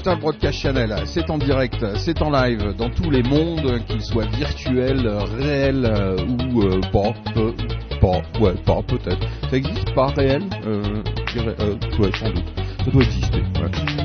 [0.00, 4.24] Digital Broadcast Channel, c'est en direct, c'est en live dans tous les mondes, qu'ils soient
[4.24, 5.06] virtuels,
[5.38, 6.16] réels euh,
[6.54, 7.52] ou euh, pas, euh,
[8.00, 9.20] pas, ouais, pas peut-être.
[9.50, 11.02] Ça existe pas réel euh,
[11.36, 12.44] euh, Ouais, sans doute.
[12.82, 13.42] Ça doit exister.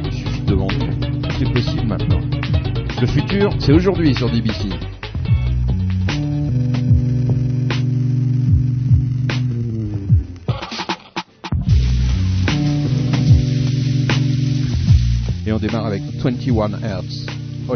[0.03, 0.89] Il suffit de demander.
[1.39, 2.19] C'est possible maintenant.
[2.99, 4.67] Le futur, c'est aujourd'hui sur DBC.
[15.55, 17.25] On démarre avec 21 Hertz.
[17.69, 17.75] Oh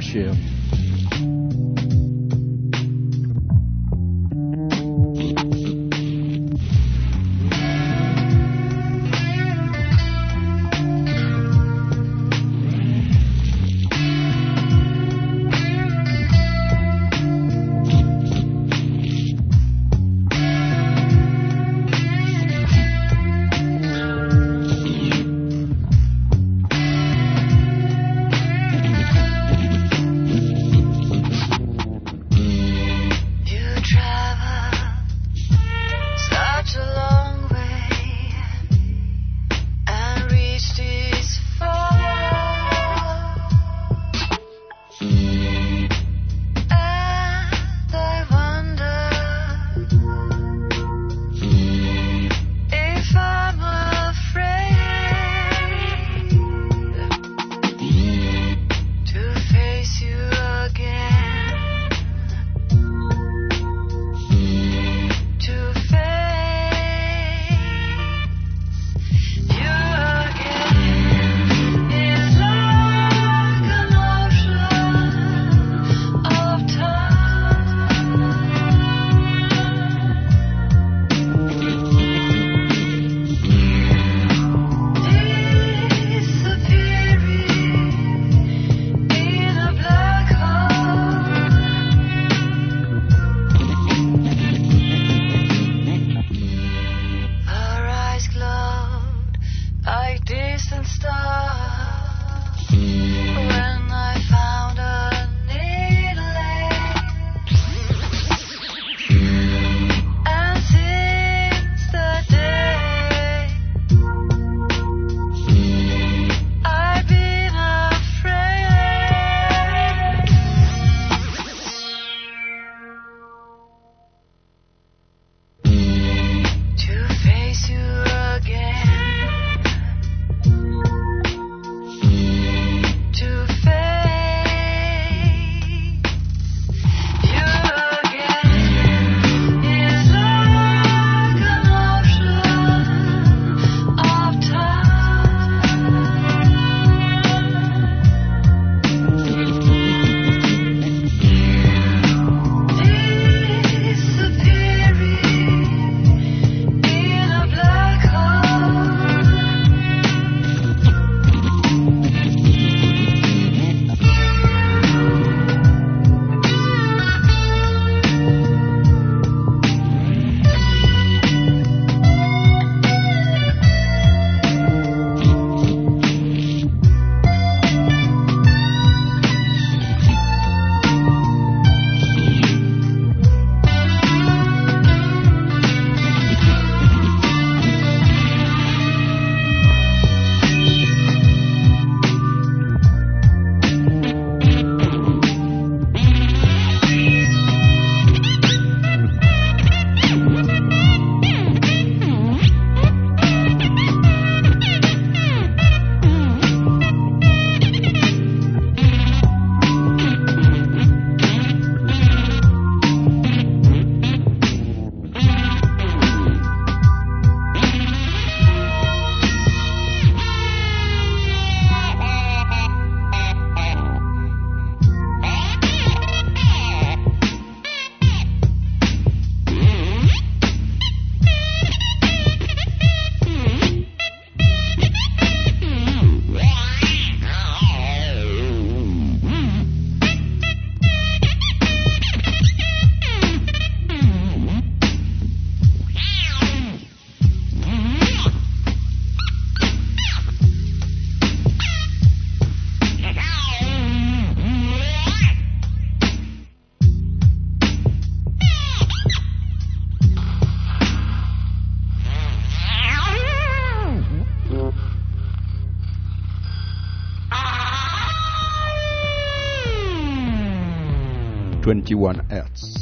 [271.89, 272.78] 21 Hertz.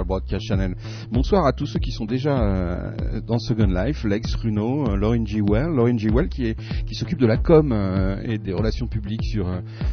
[0.00, 0.74] Digital Broadcast Channel.
[1.10, 5.26] Bonsoir à tous ceux qui sont déjà euh, dans Second Life, Lex, Runo, euh, Lauren
[5.26, 5.40] G.
[5.40, 6.08] Well, Lauren G.
[6.10, 6.56] Well qui, est,
[6.86, 9.48] qui s'occupe de la com euh, et des relations publiques sur,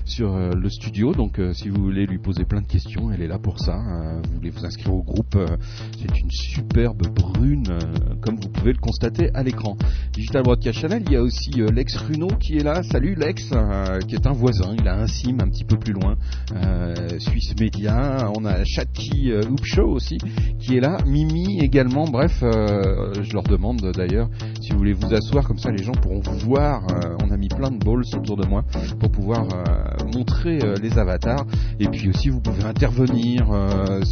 [0.06, 1.14] sur le studio.
[1.14, 3.78] Donc si vous voulez lui poser plein de questions, elle est là pour ça.
[4.24, 5.38] vous voulez vous inscrire au groupe,
[6.00, 7.78] c'est une superbe brune,
[8.22, 9.78] comme vous pouvez le constater à l'écran.
[10.14, 12.84] Digital Broadcast Channel, il y a aussi Lex Runo qui est là.
[12.84, 13.52] Salut Lex,
[14.08, 16.16] qui est un voisin, il a un sim un petit peu plus loin.
[17.20, 19.97] Suisse Média, on a Chatty Hoop Show
[20.60, 20.98] qui est là.
[21.06, 22.06] Mimi également.
[22.06, 24.30] Bref, euh, je leur demande d'ailleurs
[24.62, 26.84] si vous voulez vous asseoir comme ça, les gens pourront vous voir.
[26.92, 28.64] Euh, on a mis plein de balls autour de moi
[29.00, 31.46] pour pouvoir euh, montrer les avatars.
[31.80, 33.46] Et puis aussi, vous pouvez intervenir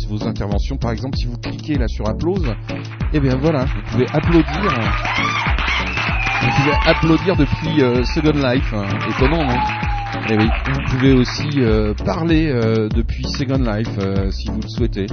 [0.08, 0.78] vos interventions.
[0.78, 4.46] Par exemple, si vous cliquez là sur applause, et eh bien voilà, vous pouvez applaudir.
[6.42, 8.74] Vous pouvez applaudir depuis Second Life.
[9.10, 9.85] Étonnant, non?
[10.30, 15.08] Eh vous pouvez aussi euh, parler euh, depuis Second Life euh, si vous le souhaitez.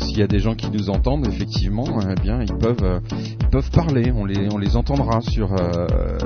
[0.00, 3.00] S'il y a des gens qui nous entendent, effectivement, eh bien ils peuvent
[3.40, 4.12] ils peuvent parler.
[4.14, 5.54] On les on les entendra sur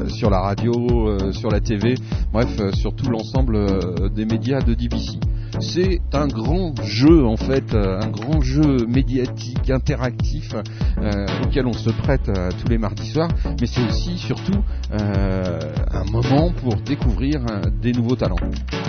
[0.09, 1.95] sur la radio, sur la TV,
[2.33, 5.19] bref, sur tout l'ensemble des médias de DBC.
[5.61, 11.73] C'est un grand jeu en fait, euh, un grand jeu médiatique, interactif, euh, auquel on
[11.73, 17.41] se prête euh, tous les mardis soirs, mais c'est aussi surtout un moment pour découvrir
[17.83, 18.37] des nouveaux talents.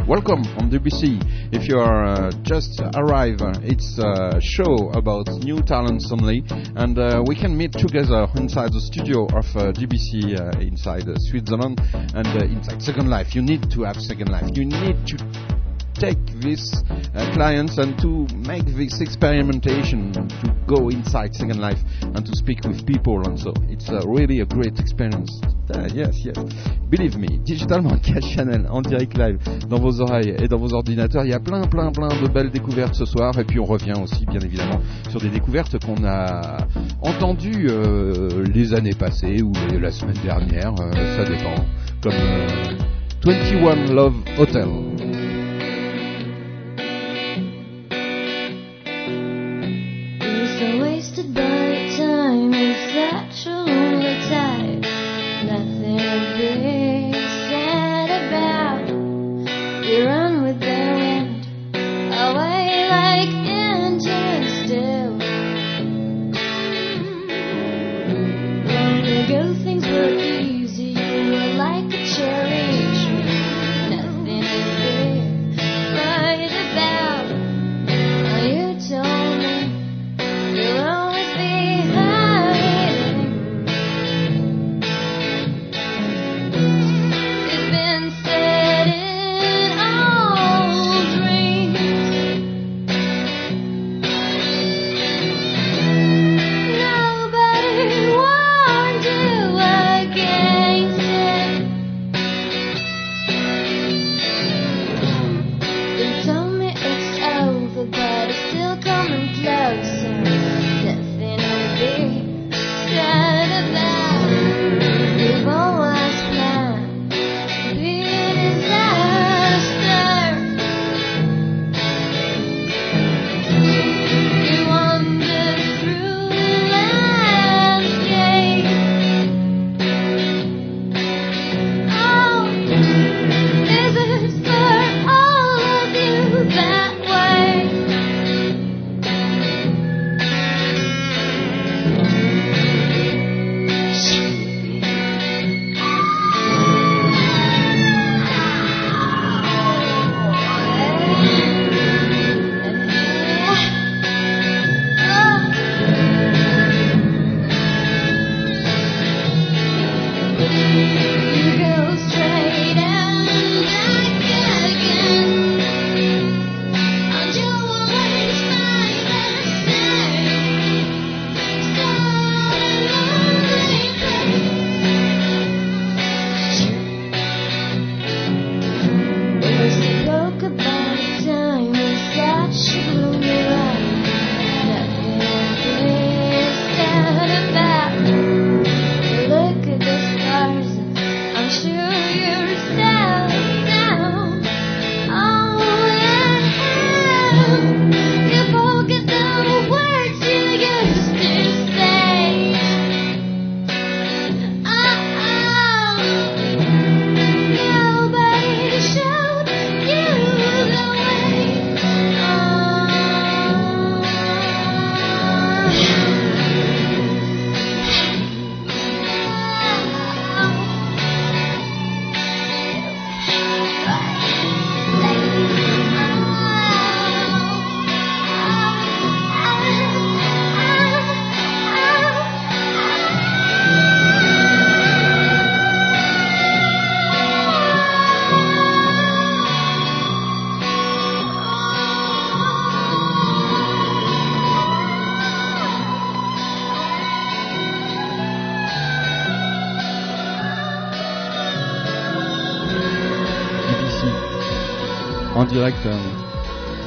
[0.07, 1.17] Welcome on DBC.
[1.51, 6.43] If you are just arrived, it's a show about new talents only,
[6.75, 6.95] and
[7.27, 11.79] we can meet together inside the studio of DBC inside Switzerland
[12.13, 13.35] and inside Second Life.
[13.35, 14.49] You need to have Second Life.
[14.55, 15.17] You need to
[15.99, 16.81] take these
[17.13, 22.63] uh, clients and to make this experimentation to go inside Second Life and to speak
[22.63, 25.29] with people and so it's really a great experience.
[25.71, 26.35] Uh, yes, yes.
[26.89, 31.25] Believe me, Digital Broadcast Channel en direct live dans vos oreilles et dans vos ordinateurs.
[31.25, 33.99] Il y a plein, plein, plein de belles découvertes ce soir et puis on revient
[34.01, 34.79] aussi bien évidemment
[35.09, 36.57] sur des découvertes qu'on a
[37.01, 41.55] entendues euh, les années passées ou la semaine dernière, euh, ça dépend.
[42.01, 42.13] Comme
[43.25, 45.28] 21 euh, Love Hotel.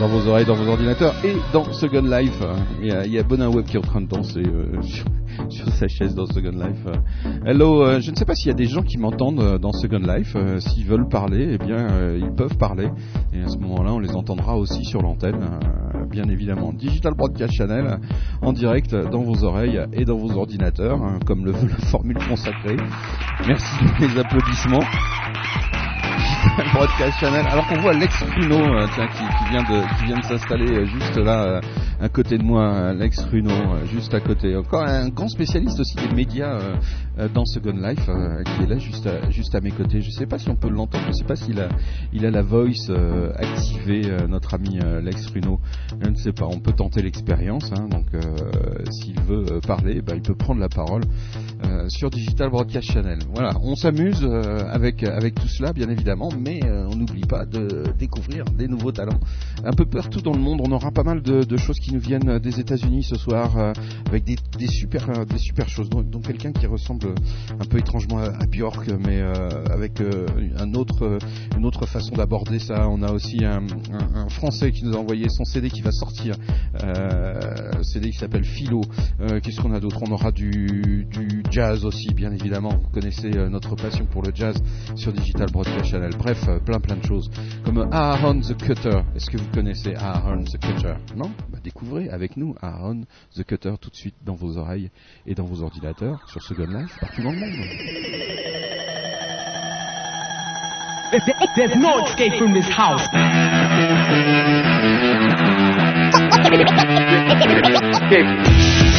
[0.03, 2.43] Dans vos oreilles, dans vos ordinateurs et dans Second Life.
[2.81, 4.83] Il y a, il Bonin Web qui est en train de danser euh,
[5.49, 6.85] sur, sa chaise dans Second Life.
[7.47, 9.71] Hello, euh, je ne sais pas s'il y a des gens qui m'entendent euh, dans
[9.71, 10.37] Second Life.
[10.59, 12.89] S'ils veulent parler, eh bien, ils peuvent parler.
[13.33, 15.61] Et à ce moment-là, on les entendra aussi sur l'antenne,
[16.11, 16.73] bien évidemment.
[16.73, 18.01] Digital Broadcast Channel
[18.43, 22.19] en direct dans vos oreilles et dans vos ordinateurs, hein, comme le veut la formule
[22.29, 22.77] consacrée.
[23.47, 24.83] Merci de les applaudissements.
[26.75, 27.47] Broadcast Channel.
[27.47, 30.85] Alors qu'on voit Lex Runo, euh, tiens, qui, vient de, qui vient de s'installer euh,
[30.85, 31.61] juste là, euh,
[32.01, 33.55] à côté de moi, Lex Runo,
[33.91, 34.55] juste à côté.
[34.57, 36.59] Encore un grand spécialiste aussi des médias
[37.35, 40.01] dans Second Life, euh, qui est là juste à, juste à mes côtés.
[40.01, 41.69] Je sais pas si on peut l'entendre, je sais pas s'il a,
[42.13, 45.61] il a la voice euh, activée, euh, notre ami euh, Lex Runo.
[46.03, 48.21] Je ne sais pas, on peut tenter l'expérience, hein, donc euh,
[48.91, 51.03] s'il veut euh, parler, bah, il peut prendre la parole
[51.65, 53.19] euh, sur Digital Broadcast Channel.
[53.35, 57.45] Voilà, on s'amuse euh, avec, avec tout cela, bien évidemment, mais euh, on n'oublie pas
[57.45, 59.21] de découvrir des nouveaux talents.
[59.65, 62.01] Un peu partout dans le monde, on aura pas mal de, de choses qui nous
[62.01, 63.73] viennent des États-Unis ce soir, euh,
[64.09, 65.91] avec des, des super, euh, des super choses.
[65.91, 71.19] Donc, donc quelqu'un qui ressemble un peu étrangement à, Björk, mais euh, avec euh, euh,
[71.57, 72.89] une autre façon d'aborder ça.
[72.89, 73.67] On a aussi un,
[74.29, 76.37] Français qui nous a envoyé son CD qui va sortir,
[77.83, 78.81] CD qui s'appelle Philo.
[79.43, 79.99] Qu'est-ce qu'on a d'autre?
[80.07, 81.07] On aura du,
[81.51, 82.71] jazz aussi, bien évidemment.
[82.71, 84.57] Vous connaissez notre passion pour le jazz
[84.97, 86.13] sur Digital Broadcast Channel.
[86.17, 87.31] Bref, plein plein de choses.
[87.65, 89.01] Comme Aaron the Cutter.
[89.15, 90.95] Est-ce que vous connaissez Aaron the Cutter?
[91.17, 91.31] Non?
[91.51, 93.03] Bah, Découvrez avec nous Aaron
[93.37, 94.91] the Cutter tout de suite dans vos oreilles
[95.27, 96.67] et dans vos ordinateurs sur Second
[97.01, 97.53] Dans le monde.
[101.57, 103.07] There's no escape from this house.
[108.11, 108.92] How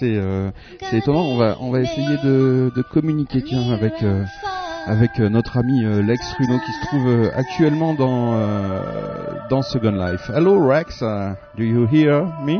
[0.00, 0.50] c'est euh,
[0.88, 1.56] c'est étonnant.
[1.60, 4.24] On va essayer de, communiquer avec euh,
[4.88, 8.34] euh, notre ami Lex Runo qui se trouve actuellement dans
[9.50, 10.30] dans Second Life.
[10.34, 12.58] Hello Rex, uh, do you hear me?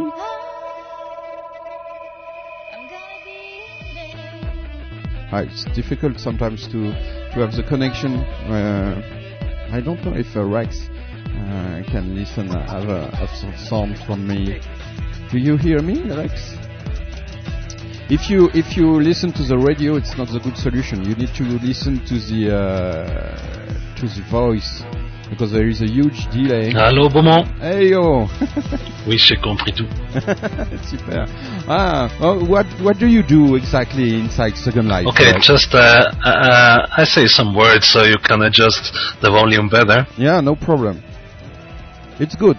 [5.33, 6.93] Ah, it's difficult sometimes to
[7.33, 8.17] to have the connection.
[8.51, 9.01] Uh,
[9.73, 10.91] I don't know if uh, Rex
[11.91, 14.61] can listen, have, have some sound from me.
[15.33, 16.70] Do you hear me, Alex?
[18.11, 21.05] If you if you listen to the radio, it's not the good solution.
[21.09, 24.83] You need to listen to the uh, to the voice
[25.31, 26.73] because there is a huge delay.
[26.75, 28.27] Allô, Beaumont Hey yo,
[29.07, 29.87] Oui, j'ai compris tout.
[30.91, 31.25] super.
[31.69, 35.07] Ah, oh, what what do you do exactly inside Second Life?
[35.07, 40.05] Okay, just uh, uh, I say some words so you can adjust the volume better.
[40.19, 41.01] yeah, no problem.
[42.19, 42.59] It's good.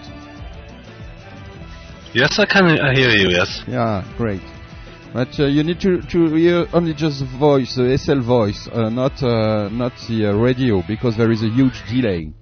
[2.14, 3.62] Yes, I can uh, hear you, yes.
[3.68, 4.40] Yeah, great.
[5.12, 9.22] But uh, you need to to hear only just voice, the SL voice, uh, not
[9.22, 12.32] uh, not the uh, radio, because there is a huge delay.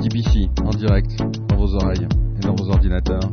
[0.00, 3.30] DBC en direct dans vos oreilles et dans vos ordinateurs.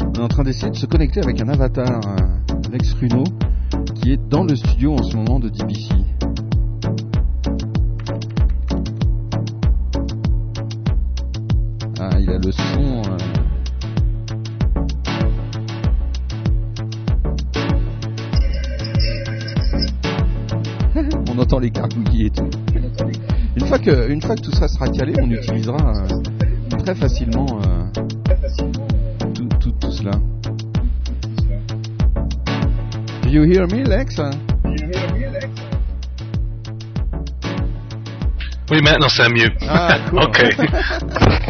[0.00, 3.22] On est en train d'essayer de se connecter avec un avatar, euh, Alex Runo,
[3.94, 5.94] qui est dans le studio en ce moment de DBC.
[12.40, 13.02] Le son.
[13.04, 13.16] euh.
[21.30, 22.48] on entend les gargouillis et tout.
[23.56, 27.46] Une fois que, une fois que tout ça sera calé, on utilisera euh, très facilement
[27.66, 27.84] euh,
[29.34, 30.12] tout, tout, tout cela.
[33.22, 34.20] Do you hear me, Lex?
[38.70, 39.50] Oui, maintenant c'est mieux.
[39.68, 40.18] Ah, cool.
[40.24, 40.50] okay.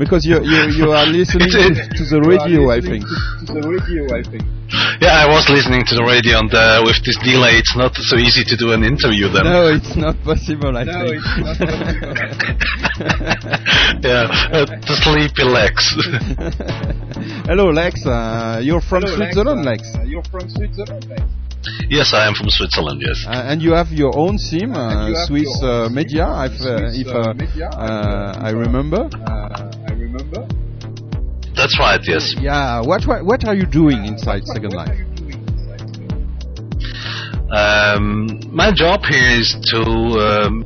[0.00, 3.04] Because you, you, you are listening It's- to, to the radio, I think.
[5.02, 8.16] Yeah, I was listening to the radio and uh, with this delay it's not so
[8.16, 9.42] easy to do an interview then.
[9.44, 11.20] No, it's not possible, I think.
[14.00, 15.92] yeah, uh, the sleepy legs.
[17.50, 18.06] Hello, Lex.
[18.06, 19.82] Uh, you're from Switzerland, Lex.
[20.06, 21.22] You're from Switzerland, Lex.
[21.90, 23.26] yes, I am from Switzerland, yes.
[23.26, 26.78] Uh, and you have your own sim, uh, you Swiss uh, Media, sim, if, uh,
[26.78, 29.08] Swiss, if uh, uh, Media, uh, if, I remember.
[29.10, 29.49] Uh, I remember.
[31.60, 32.34] That's right, yes.
[32.40, 34.88] Yeah, what, what what are you doing inside Second Life?
[34.88, 35.84] are you doing inside?
[37.52, 39.82] Um, my job here is to
[40.24, 40.64] um,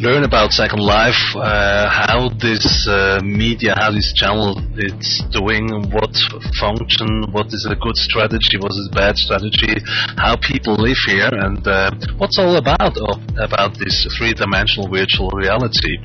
[0.00, 6.16] learn about Second Life, uh, how this uh, media, how this channel it's doing, what
[6.56, 9.76] function, what is a good strategy, what is a bad strategy,
[10.16, 16.00] how people live here, and uh, what's all about of, about this three-dimensional virtual reality.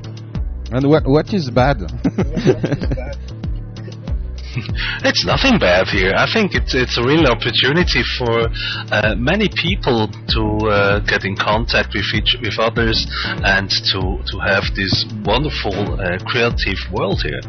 [0.69, 1.79] And what what is bad?
[5.09, 6.13] It's nothing bad here.
[6.15, 8.47] I think it's it's a real opportunity for
[8.91, 13.07] uh, many people to uh, get in contact with each with others
[13.43, 13.99] and to
[14.31, 17.41] to have this wonderful uh, creative world here.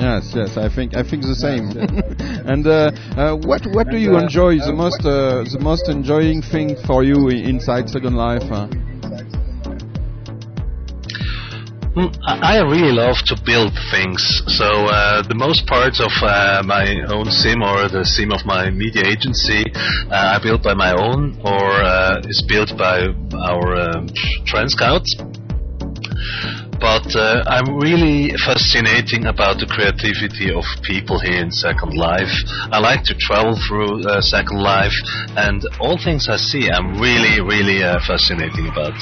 [0.00, 1.64] yes, yes, I think I think the same.
[2.52, 6.76] and uh, uh, what what do you enjoy the most uh, the most enjoying thing
[6.86, 8.48] for you i- inside Second Life?
[11.94, 14.20] I I really love to build things.
[14.46, 18.70] So uh, the most parts of uh, my own sim or the sim of my
[18.70, 19.64] media agency
[20.08, 24.08] uh, I built by my own or uh, is built by our um,
[24.46, 25.16] trend scouts.
[26.80, 32.32] But uh, I'm really fascinating about the creativity of people here in Second Life.
[32.72, 34.96] I like to travel through uh, Second Life,
[35.36, 38.98] and all things I see, I'm really, really fascinating about.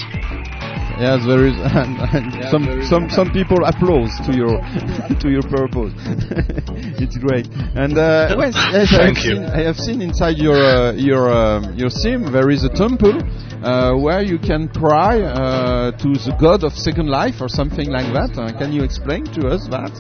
[1.01, 4.61] Yes, there is, and, and Yeah, some there is- some some people applause to your
[5.23, 5.95] to your purpose.
[7.01, 7.49] it's great.
[7.75, 9.37] And uh, well, yes, I have you.
[9.41, 13.17] Seen, I have seen inside your uh, your um, your sim there is a temple
[13.65, 18.13] uh, where you can pray uh, to the god of Second Life or something like
[18.13, 18.37] that.
[18.37, 19.93] Uh, can you explain to us that?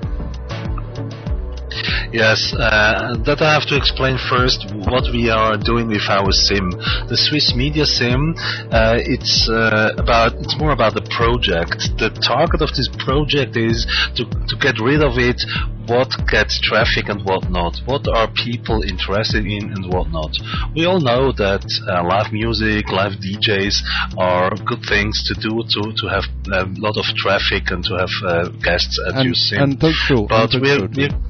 [2.13, 6.71] Yes, uh, that I have to explain first what we are doing with our sim.
[7.09, 8.35] The Swiss Media Sim,
[8.71, 11.95] uh, it's uh, about it's more about the project.
[11.99, 15.41] The target of this project is to to get rid of it.
[15.87, 17.75] What gets traffic and what not?
[17.85, 20.31] What are people interested in and what not?
[20.77, 23.83] We all know that uh, live music, live DJs
[24.19, 28.15] are good things to do to to have a lot of traffic and to have
[28.23, 29.59] uh, guests at And, your sim.
[29.63, 30.27] and talk show.
[30.29, 30.95] But we're, too.
[30.95, 31.30] we're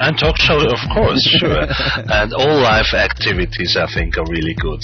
[0.00, 1.66] and talk show, of course, sure.
[2.12, 4.80] and all live activities, I think, are really good.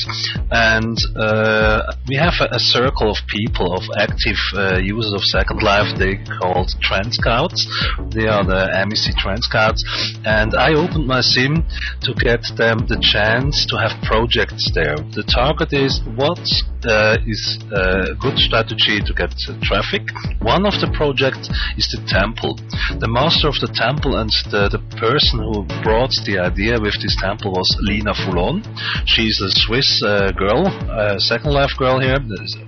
[0.51, 5.63] And uh, we have a, a circle of people, of active uh, users of Second
[5.63, 5.97] Life.
[5.99, 7.67] They called Trend Scouts.
[8.11, 9.83] They are the MEC Trend Scouts.
[10.25, 11.65] And I opened my sim
[12.03, 14.97] to get them the chance to have projects there.
[14.97, 16.43] The target is what
[16.87, 20.03] uh, is a good strategy to get uh, traffic.
[20.41, 22.57] One of the projects is the temple.
[23.01, 27.17] The master of the temple and the, the person who brought the idea with this
[27.21, 28.65] temple was Lina Foulon.
[29.05, 32.17] She's a Swiss uh, girl, uh, Second Life girl here.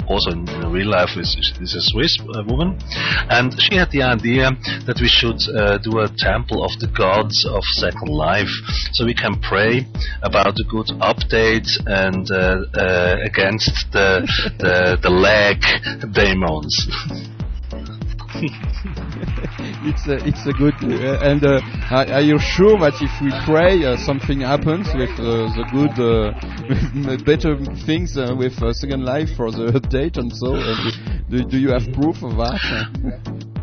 [0.06, 2.76] Also in, real life is, is a Swiss uh, woman,
[3.30, 4.52] and she had the idea
[4.84, 8.52] that we should uh, do a temple of the gods of Second Life,
[8.92, 9.86] so we can pray
[10.22, 14.28] about a good update and uh, against the
[14.60, 15.56] the, the lag
[16.12, 17.32] demons.
[19.86, 21.60] it's a, it's a good uh, and uh,
[21.90, 27.24] are, you sure that if we pray uh, something happens with uh, the good uh,
[27.24, 30.56] better things uh, with Second Life for the update and so
[31.30, 33.55] do, do you have proof of that?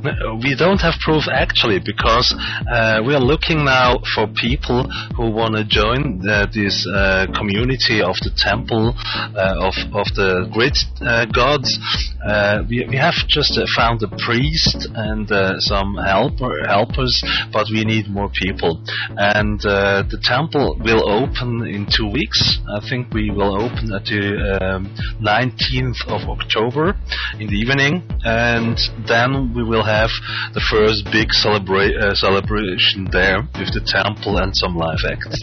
[0.42, 2.34] We don't have proof actually because
[2.70, 8.00] uh, we are looking now for people who want to join the, this uh, community
[8.00, 11.78] of the temple uh, of of the great uh, gods.
[12.24, 15.28] Uh, we, we have just uh, found a priest and
[15.60, 18.80] some helper helpers, but we need more people.
[19.16, 22.58] And the temple will open in two weeks.
[22.68, 24.24] I think we will open at the
[24.60, 26.96] um, 19th of October
[27.38, 30.10] in the evening, and then we will have
[30.54, 35.40] the first big celebra- uh, celebration there with the temple and some live acts.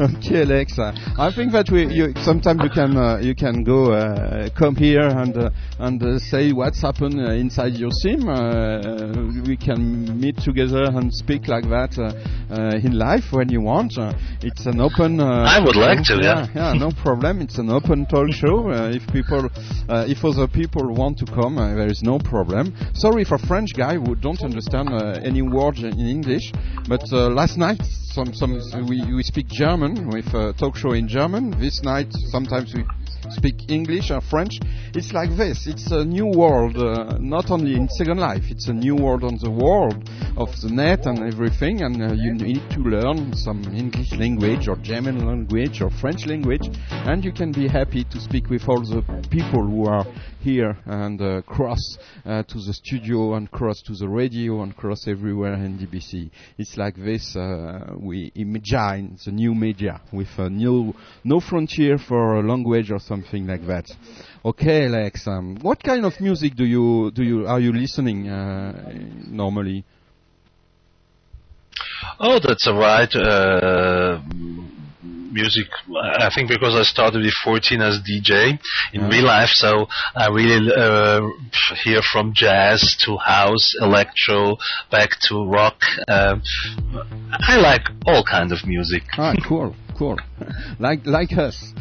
[0.16, 0.78] okay, Alex.
[0.78, 4.76] uh, I think that we you, sometimes you can uh, you can go uh, come
[4.76, 8.28] here and uh, and uh, say what's happened uh, inside your sim.
[8.28, 12.12] Uh, we can meet together and speak like that uh,
[12.54, 13.96] uh, in life when you want.
[13.98, 14.12] Uh,
[14.42, 15.20] it's an open.
[15.20, 16.46] Uh, I would like to, yeah.
[16.54, 17.40] yeah, no problem.
[17.40, 18.70] It's an open talk show.
[18.70, 19.48] Uh, if people,
[19.88, 22.74] uh, if other people want to come, there is no problem.
[22.94, 26.52] Sorry for French guy who don't understand uh, any words in English,
[26.88, 27.80] but uh, last night
[28.14, 31.50] some some we, we speak German with a talk show in German.
[31.58, 32.84] This night sometimes we
[33.30, 34.60] speak English or French.
[34.94, 35.66] It's like this.
[35.66, 38.44] It's a new world, uh, not only in Second Life.
[38.50, 41.82] It's a new world on the world of the net and everything.
[41.82, 46.68] And uh, you need to learn some English language or German language or French language,
[46.90, 50.06] and you can be happy to speak with all the people who are
[50.44, 55.08] here and uh, cross uh, to the studio and cross to the radio and cross
[55.08, 56.30] everywhere in DBC.
[56.58, 57.34] It's like this.
[57.34, 63.46] Uh, we imagine the new media with a new no frontier for language or something
[63.46, 63.86] like that.
[64.44, 65.26] Okay, Alex.
[65.26, 68.92] Um, what kind of music do you do you are you listening uh,
[69.26, 69.84] normally?
[72.20, 73.12] Oh, that's all right.
[73.16, 74.20] Uh,
[75.40, 75.66] music.
[76.26, 78.58] I think because I started with 14 as DJ
[78.94, 79.08] in Yeah.
[79.14, 79.70] real life, so
[80.14, 81.20] I really uh,
[81.84, 84.56] hear from jazz to house, electro,
[84.90, 85.78] back to rock.
[86.08, 86.36] Um
[87.52, 89.02] I like all kind of music.
[89.18, 90.16] Ah, cool, cool.
[90.80, 91.74] like like us.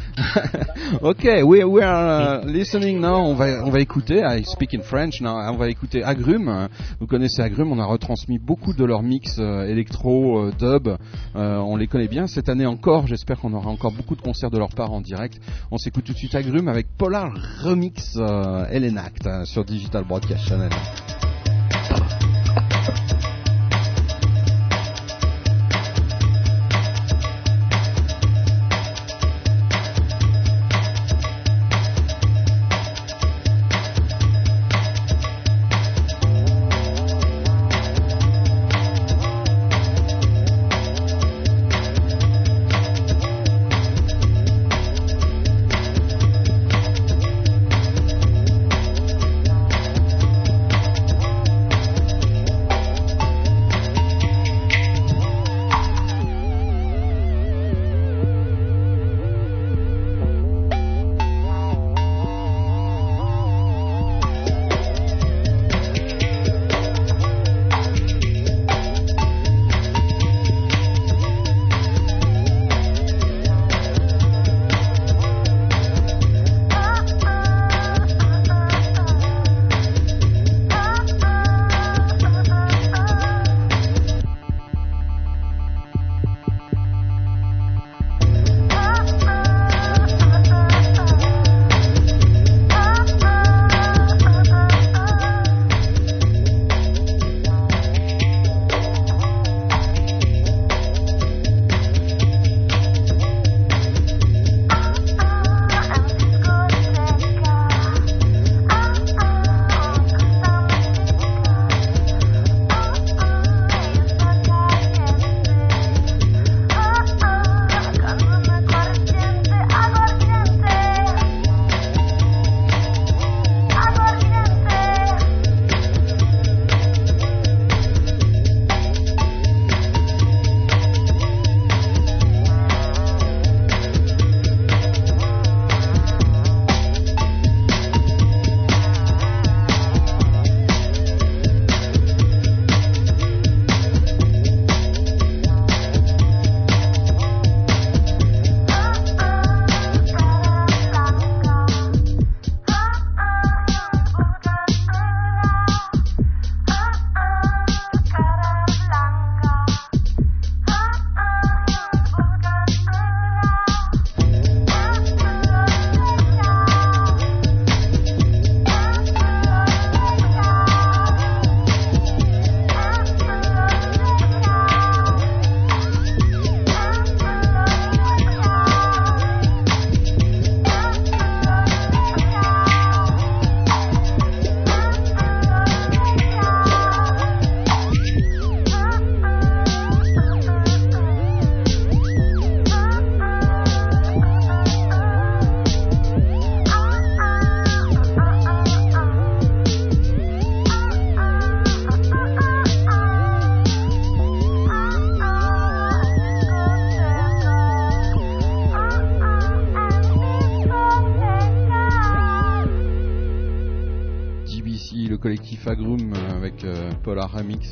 [1.01, 3.25] okay, we we are uh, listening now.
[3.25, 4.23] On va on va écouter.
[4.23, 5.37] I speak in French now.
[5.51, 6.69] On va écouter Agrumes.
[6.99, 7.71] Vous connaissez Agrumes.
[7.71, 10.87] On a retransmis beaucoup de leurs mix euh, électro, euh, dub.
[11.35, 12.27] Euh, on les connaît bien.
[12.27, 15.39] Cette année encore, j'espère qu'on aura encore beaucoup de concerts de leur part en direct.
[15.71, 20.47] On s'écoute tout de suite Agrumes avec Polar Remix euh, Elenact euh, sur Digital Broadcast
[20.47, 20.71] Channel.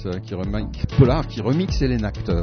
[0.05, 2.40] Euh, qui remake Polar, qui remixe Elena Actor.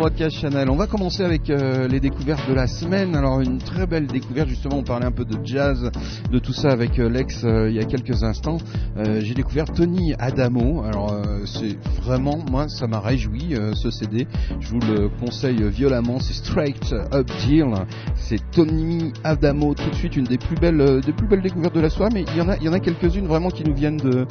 [0.00, 0.70] Broadcast Channel.
[0.70, 3.14] On va commencer avec euh, les découvertes de la semaine.
[3.14, 5.90] Alors une très belle découverte justement, on parlait un peu de jazz,
[6.32, 8.56] de tout ça avec euh, Lex euh, il y a quelques instants.
[8.96, 10.82] J'ai découvert Tony Adamo.
[10.84, 14.26] Alors c'est vraiment moi ça m'a réjoui ce CD.
[14.58, 17.72] Je vous le conseille violemment, c'est Straight Up Deal.
[18.14, 21.80] C'est Tony Adamo tout de suite une des plus belles des plus belles découvertes de
[21.80, 23.74] la soirée mais il y en a il y en a quelques-unes vraiment qui nous
[23.74, 24.26] viennent de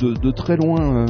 [0.00, 1.06] de, très loin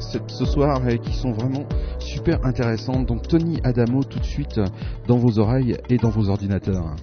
[0.00, 1.64] ce soir et qui sont vraiment
[1.98, 3.06] super intéressantes.
[3.06, 4.60] Donc Tony Adamo tout de suite
[5.06, 6.96] dans vos oreilles et dans vos ordinateurs.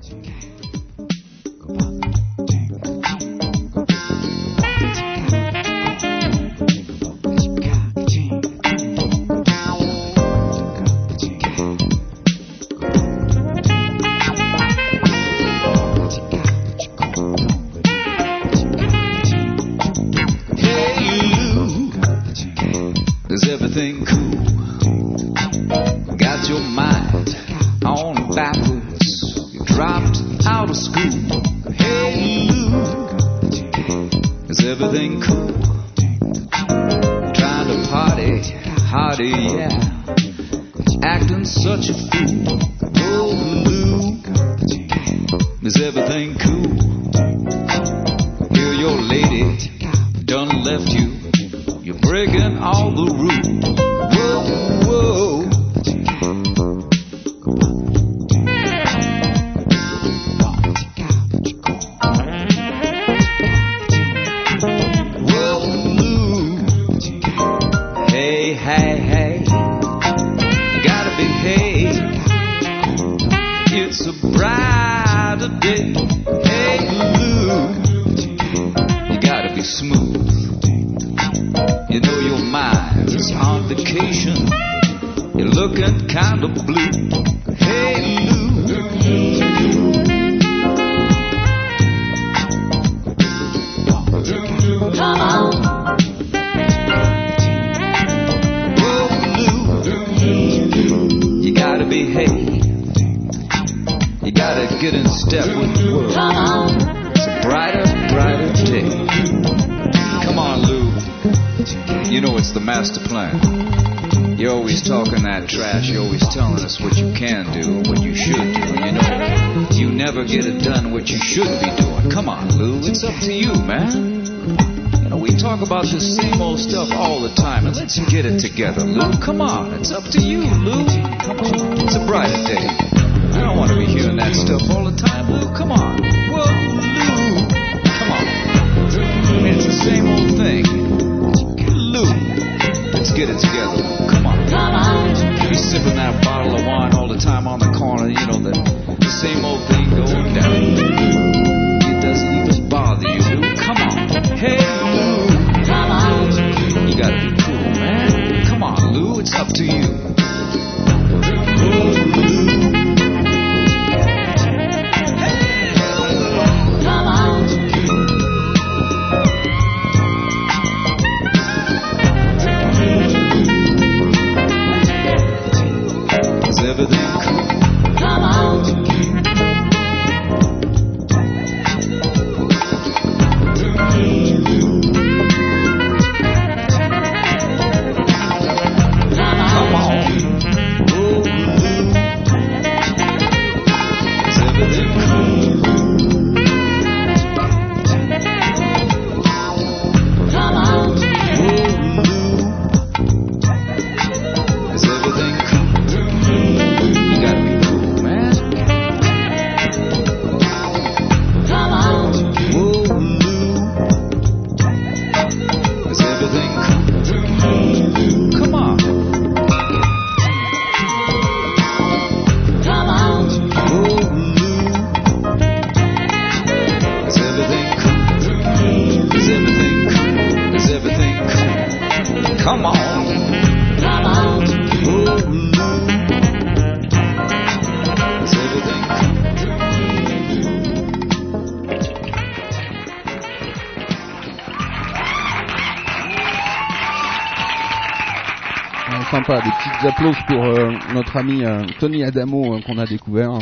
[249.25, 249.41] sympa.
[249.41, 253.31] Des petites applauses pour euh, notre ami euh, Tony Adamo euh, qu'on a découvert.
[253.31, 253.39] Hein.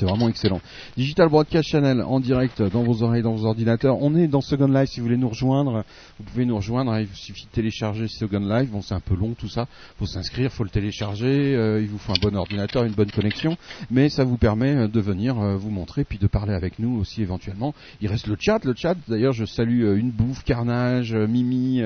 [0.00, 0.62] C'est vraiment excellent.
[0.96, 3.98] Digital Broadcast Channel en direct dans vos oreilles, dans vos ordinateurs.
[4.00, 4.88] On est dans Second Life.
[4.88, 5.84] Si vous voulez nous rejoindre,
[6.18, 6.98] vous pouvez nous rejoindre.
[6.98, 8.70] Il vous suffit de télécharger Second Life.
[8.70, 9.66] Bon, c'est un peu long tout ça.
[9.98, 11.54] Faut s'inscrire, faut le télécharger.
[11.54, 13.58] euh, il vous faut un bon ordinateur, une bonne connexion,
[13.90, 16.98] mais ça vous permet euh, de venir euh, vous montrer puis de parler avec nous
[16.98, 17.74] aussi éventuellement.
[18.00, 18.94] Il reste le chat, le chat.
[19.06, 21.82] D'ailleurs, je salue une bouffe, Carnage, Mimi,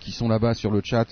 [0.00, 1.04] qui sont là-bas sur le chat,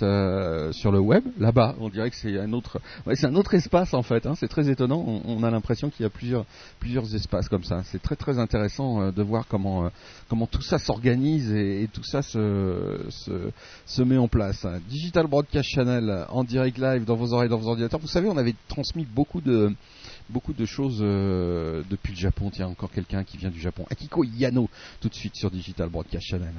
[0.72, 1.22] sur le web.
[1.38, 2.80] Là-bas, on dirait que c'est un autre,
[3.12, 4.24] c'est un autre espace en fait.
[4.24, 4.32] hein.
[4.36, 5.04] C'est très étonnant.
[5.06, 6.29] On, on a l'impression qu'il y a plusieurs,
[6.78, 7.82] plusieurs espaces comme ça.
[7.84, 9.88] C'est très très intéressant euh, de voir comment, euh,
[10.28, 13.50] comment tout ça s'organise et, tout ça se, se,
[13.86, 14.66] se met en place.
[14.88, 18.00] Digital Broadcast Channel en direct live dans vos oreilles, dans vos ordinateurs.
[18.00, 19.72] Vous savez, on avait transmis beaucoup de
[20.30, 22.50] beaucoup de choses euh, depuis le Japon.
[22.50, 23.84] Tiens, encore quelqu'un qui vient du Japon.
[23.90, 24.68] Akiko Yano,
[25.00, 26.54] tout de suite sur Digital Broadcast Channel.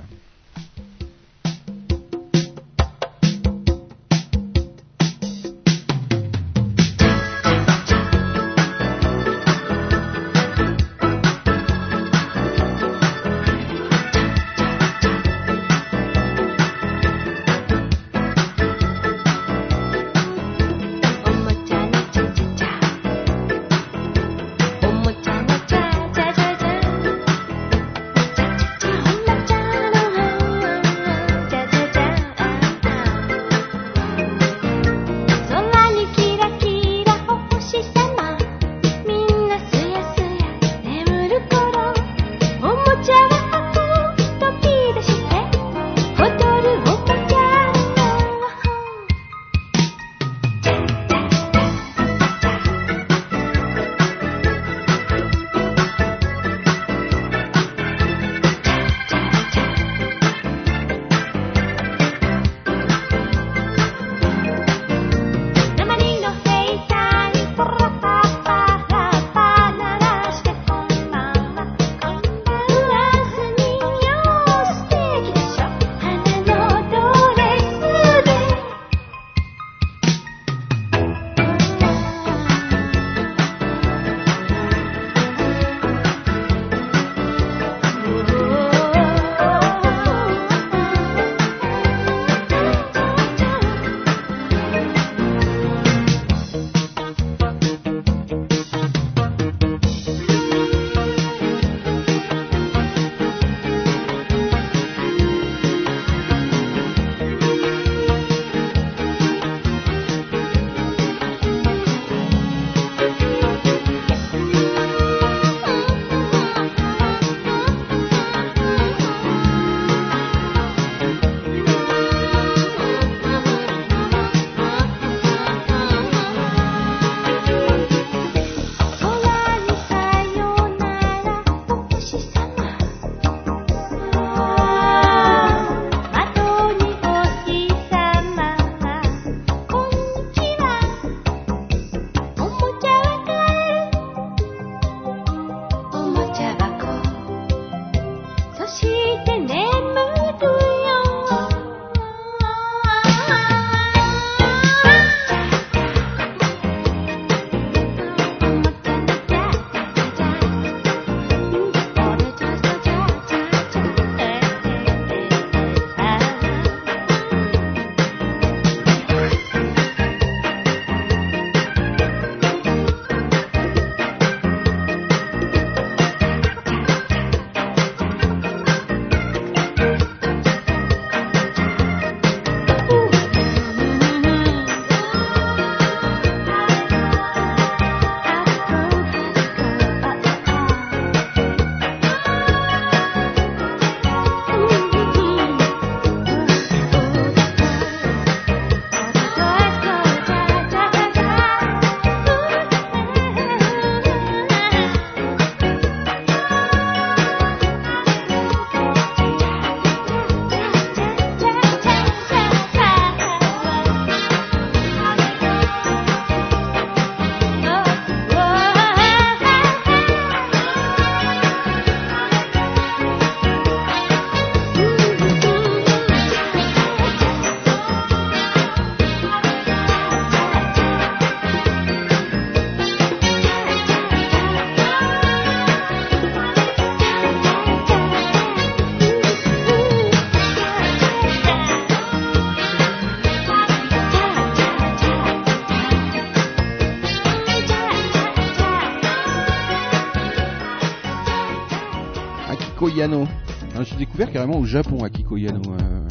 [254.12, 255.62] Découvert carrément au Japon Akiko Yano.
[255.72, 256.02] euh,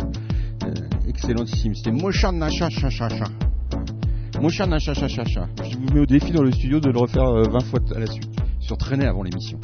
[0.64, 0.72] euh,
[1.06, 1.74] excellentissime.
[1.74, 3.24] C'était Mosha Nasha Cha Cha Cha.
[4.40, 5.06] Mosha Nasha Cha.
[5.06, 7.98] Je vous mets au défi dans le studio de le refaire euh, 20 fois à
[7.98, 8.30] la suite.
[8.58, 9.60] Sur traîner avant l'émission.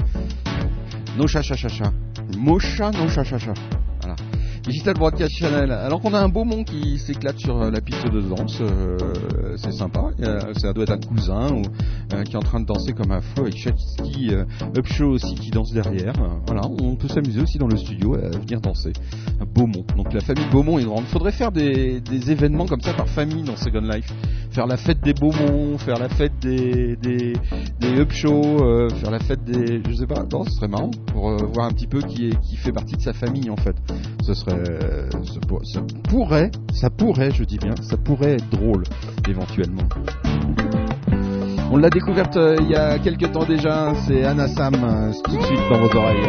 [1.16, 1.90] No Cha Cha Cha Cha.
[2.36, 3.22] Mosha No Cha.
[4.02, 4.16] Voilà.
[4.66, 5.70] Digital Broadcast Channel.
[5.70, 8.96] Alors qu'on a un beau monde qui s'éclate sur euh, la piste de danse, euh,
[9.56, 10.10] c'est sympa.
[10.20, 11.62] Euh, ça doit être un cousin ou,
[12.16, 14.44] euh, qui est en train de danser comme un fou avec Chatsky euh,
[14.76, 16.14] Upshow aussi qui danse derrière.
[16.20, 18.92] Euh, voilà, on peut s'amuser aussi dans le studio à venir danser.
[19.54, 19.84] Beaumont.
[19.96, 21.04] Donc la famille Beaumont est grande.
[21.04, 24.12] Faudrait faire des, événements comme ça par famille dans Second Life.
[24.50, 27.34] Faire la fête des Beaumont, faire la fête des des,
[27.80, 30.24] des Upshow, euh, faire la fête des je sais pas.
[30.30, 33.50] Non, ce serait marrant pour voir un petit peu qui fait partie de sa famille
[33.50, 33.76] en fait.
[34.22, 34.62] Ce serait
[35.64, 38.84] ça pourrait, ça pourrait, je dis bien, ça pourrait être drôle
[39.28, 39.82] éventuellement.
[41.70, 45.36] On l'a découverte euh, il y a quelques temps déjà, c'est Anna Sam, euh, tout
[45.36, 46.22] de suite dans vos oreilles.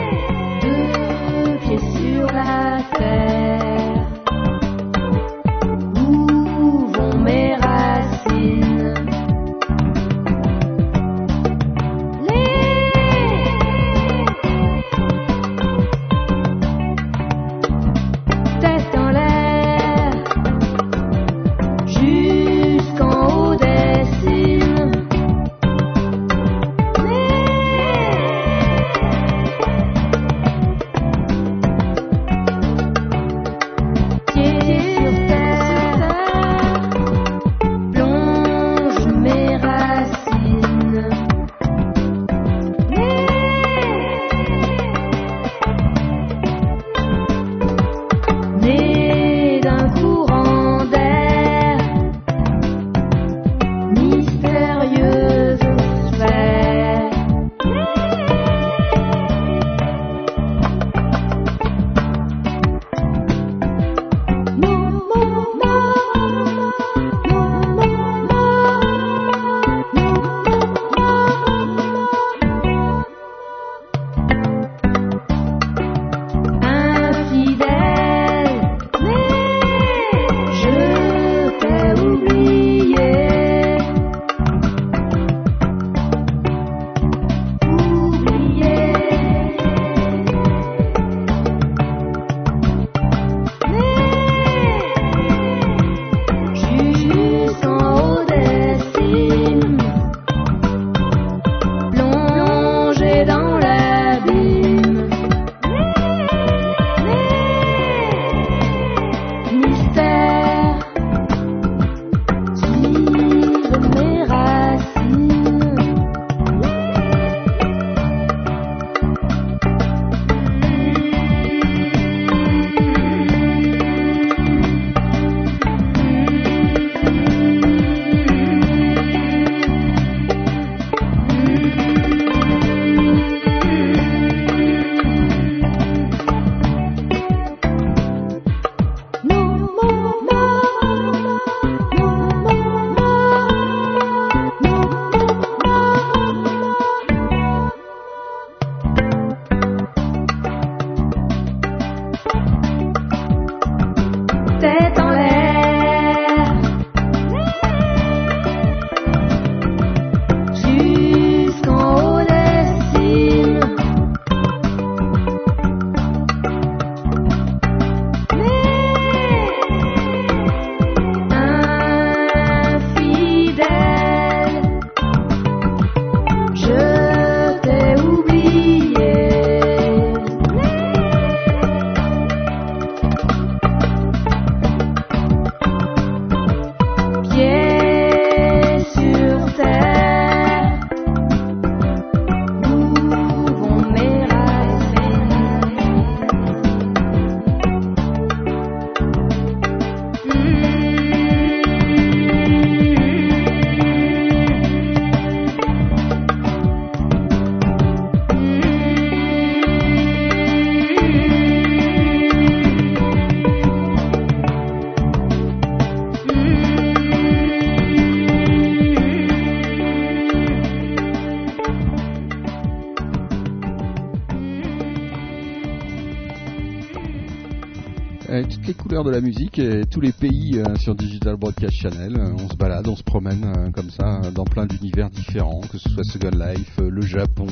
[229.11, 232.17] la musique et tous les pays euh, sur Digital Broadcast Channel.
[232.17, 235.77] Euh, on se balade, on se promène euh, comme ça dans plein d'univers différents, que
[235.77, 237.47] ce soit Second Life, le Japon,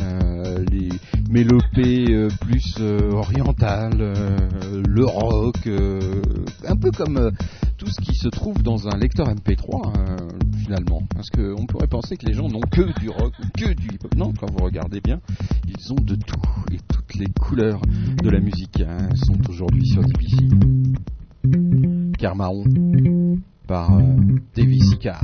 [0.00, 0.88] euh, les
[1.28, 2.76] mélopées plus
[3.12, 4.14] orientales,
[4.86, 5.68] le rock,
[6.66, 7.30] un peu comme
[7.76, 9.92] tout ce qui se trouve dans un lecteur MP3
[10.64, 11.02] finalement.
[11.14, 14.14] Parce qu'on pourrait penser que les gens n'ont que du rock, que du hip-hop.
[14.16, 15.20] Non, quand vous regardez bien,
[23.66, 24.02] Par euh,
[24.54, 25.22] Davis Icar.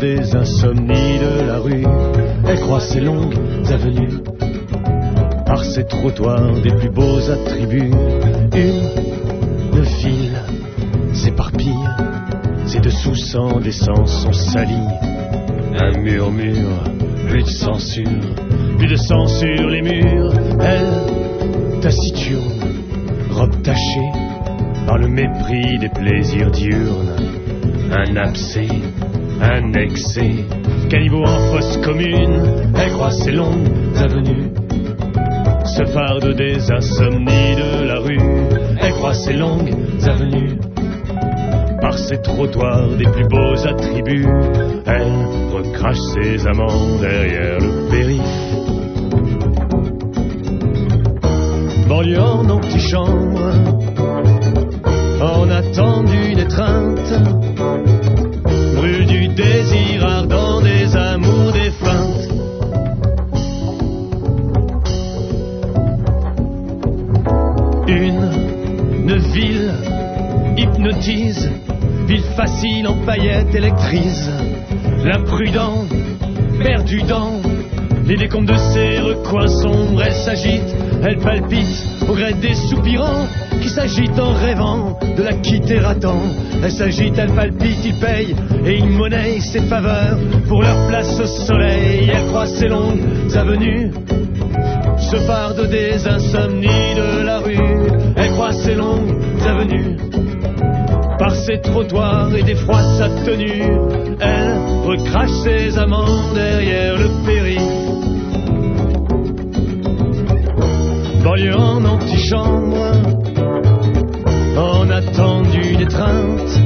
[0.00, 1.84] Des insomnies de la rue.
[2.48, 3.36] Elle croise ces longues
[3.70, 4.18] avenues
[5.44, 7.92] par ces trottoirs des plus beaux attributs.
[8.54, 10.40] Une ville
[11.12, 11.88] s'éparpille,
[12.66, 14.88] ses dessous sans d'essence sont salis.
[15.78, 16.82] Un murmure,
[17.28, 18.34] plus de censure,
[18.78, 20.32] plus de sur les murs.
[20.60, 22.60] Elle, taciturne,
[23.32, 24.12] robe tachée
[24.86, 27.16] par le mépris des plaisirs diurnes.
[27.92, 28.68] Un abcès,
[29.40, 30.44] un excès,
[30.88, 34.50] caniveau en fosse commune, elle croise ses longues avenues,
[35.64, 38.18] ce fardeau des insomnies de la rue,
[38.80, 39.72] elle croise ses longues
[40.06, 40.58] avenues,
[41.80, 44.26] par ses trottoirs des plus beaux attributs,
[44.86, 45.12] elle
[45.52, 48.60] recrache ses amants derrière le périph'.
[51.88, 53.40] Banlieue en antichambre,
[55.20, 57.12] en attente d'une étreinte,
[57.56, 57.79] brûle
[59.20, 62.28] du désir ardent des amours défuntes.
[67.86, 68.30] Une,
[68.94, 69.72] une ville
[70.56, 71.50] hypnotise,
[72.06, 74.30] ville facile en paillettes électrise,
[75.04, 75.84] l'imprudent,
[76.58, 77.42] perdu dans
[78.06, 83.26] les décombres de ses recoins sombres, elle s'agite, elle palpite au gré des soupirants
[83.62, 86.22] qui s'agitent en rêvant de la quitter à temps.
[86.62, 88.34] Elle s'agite, elle palpite, il paye
[88.64, 92.10] et il monnaie ses faveurs pour leur place au soleil.
[92.12, 93.00] Elle croise ses longues
[93.34, 93.90] avenues,
[94.98, 97.58] ce fardeau des insomnies de la rue.
[98.16, 99.14] Elle croise ses longues
[99.46, 99.96] avenues
[101.18, 103.62] par ses trottoirs et défroie sa tenue.
[104.20, 107.89] Elle recrache ses amants derrière le périph'.
[111.22, 112.92] Banlieue en antichambre,
[114.56, 116.60] en attente d'une étreinte,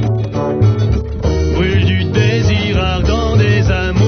[1.55, 4.04] brûle du désir ardent des amours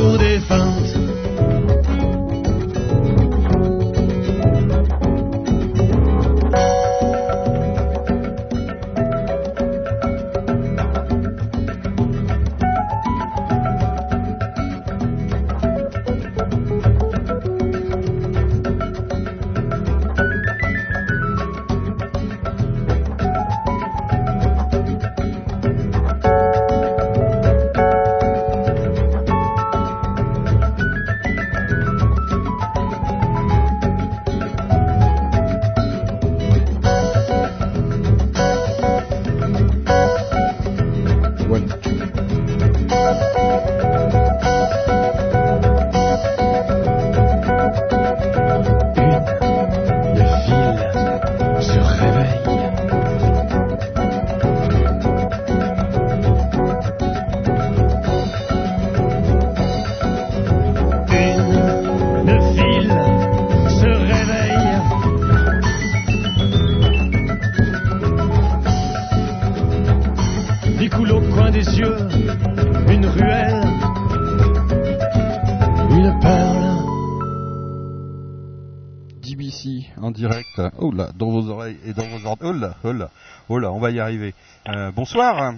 [85.07, 85.53] bonsoir.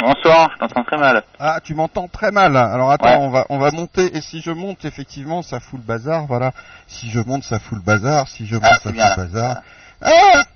[0.00, 1.22] Bonsoir, je t'entends très mal.
[1.38, 2.56] Ah, tu m'entends très mal.
[2.56, 3.16] Alors attends, Ouais.
[3.20, 6.52] on va on va monter et si je monte effectivement, ça fout le bazar, voilà.
[6.88, 9.56] Si je monte, ça fout le bazar, si je monte, Ah, ça fout le bazar.
[10.02, 10.10] Ah,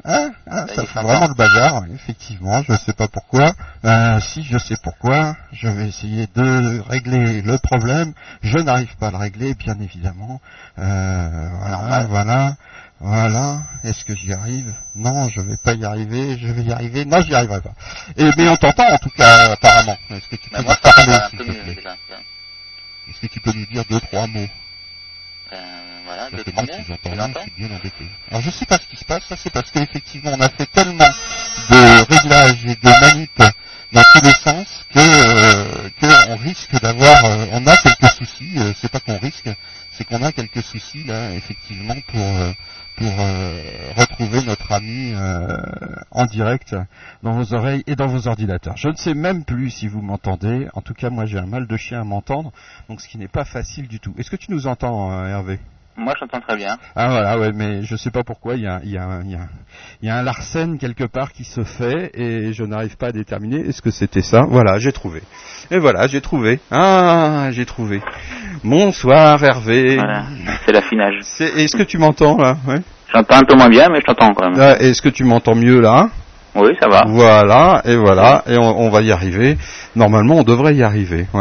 [0.05, 3.53] ah, ah, Ça fout vraiment le bazar, effectivement, je sais pas pourquoi.
[3.85, 8.15] Euh, si je sais pourquoi, je vais essayer de régler le problème.
[8.43, 10.41] Je n'arrive pas à le régler, bien évidemment.
[10.79, 12.55] Euh, voilà, voilà,
[13.05, 13.65] voilà.
[13.85, 14.73] Est-ce que j'y arrive?
[14.95, 16.39] Non, je vais pas y arriver.
[16.41, 17.05] Je vais y arriver.
[17.05, 17.75] Non, j'y arriverai pas.
[18.17, 19.99] Et mais on t'entend en tout cas, apparemment.
[20.09, 21.97] Est-ce que tu peux moi, nous ça parler, un peu mieux déjà.
[23.11, 24.49] Est-ce que tu peux nous dire deux, trois mots?
[25.53, 25.57] Euh,
[26.07, 26.69] voilà, deux, trois mots.
[26.73, 28.07] je suis bien embêté.
[28.31, 30.67] Alors je sais pas ce qui se passe, ça c'est parce qu'effectivement on a fait
[30.73, 31.05] tellement
[31.71, 33.53] de réglages et de manips
[33.93, 38.55] dans tous les sens que, euh, que on risque d'avoir, euh, on a quelques soucis,
[38.57, 39.51] euh, c'est pas qu'on risque,
[39.93, 42.53] c'est qu'on a quelques soucis là effectivement pour euh,
[42.97, 45.57] pour euh, retrouver notre ami euh,
[46.11, 46.77] en direct
[47.23, 48.77] dans vos oreilles et dans vos ordinateurs.
[48.77, 50.69] Je ne sais même plus si vous m'entendez.
[50.75, 52.53] En tout cas, moi j'ai un mal de chien à m'entendre,
[52.89, 54.15] donc ce qui n'est pas facile du tout.
[54.19, 55.59] Est-ce que tu nous entends, euh, Hervé?
[55.97, 56.77] Moi, je t'entends très bien.
[56.97, 59.23] ah voilà, ouais, mais je sais pas pourquoi, il y a, il y, a, un-
[59.25, 59.49] il y, a, un-
[60.03, 63.13] il y a un Larsen quelque part qui se fait et je n'arrive pas à
[63.13, 63.61] déterminer.
[63.61, 65.23] Est-ce que c'était ça Voilà, j'ai trouvé.
[65.71, 66.59] Et voilà, j'ai trouvé.
[66.71, 68.01] Ah, j'ai trouvé.
[68.65, 69.97] Bonsoir Hervé.
[69.97, 70.25] Voilà,
[70.67, 71.15] c'est l'affinage.
[71.41, 72.57] Est-ce que tu m'entends là?
[72.67, 72.81] Ouais
[73.13, 74.61] J'entends un peu moins bien, mais je t'entends quand même.
[74.61, 76.09] Ah, Est-ce que tu m'entends mieux là?
[76.57, 77.05] Oui, ça va.
[77.09, 79.59] Voilà, et voilà, et on, on va y arriver.
[79.97, 81.27] Normalement, on devrait y arriver.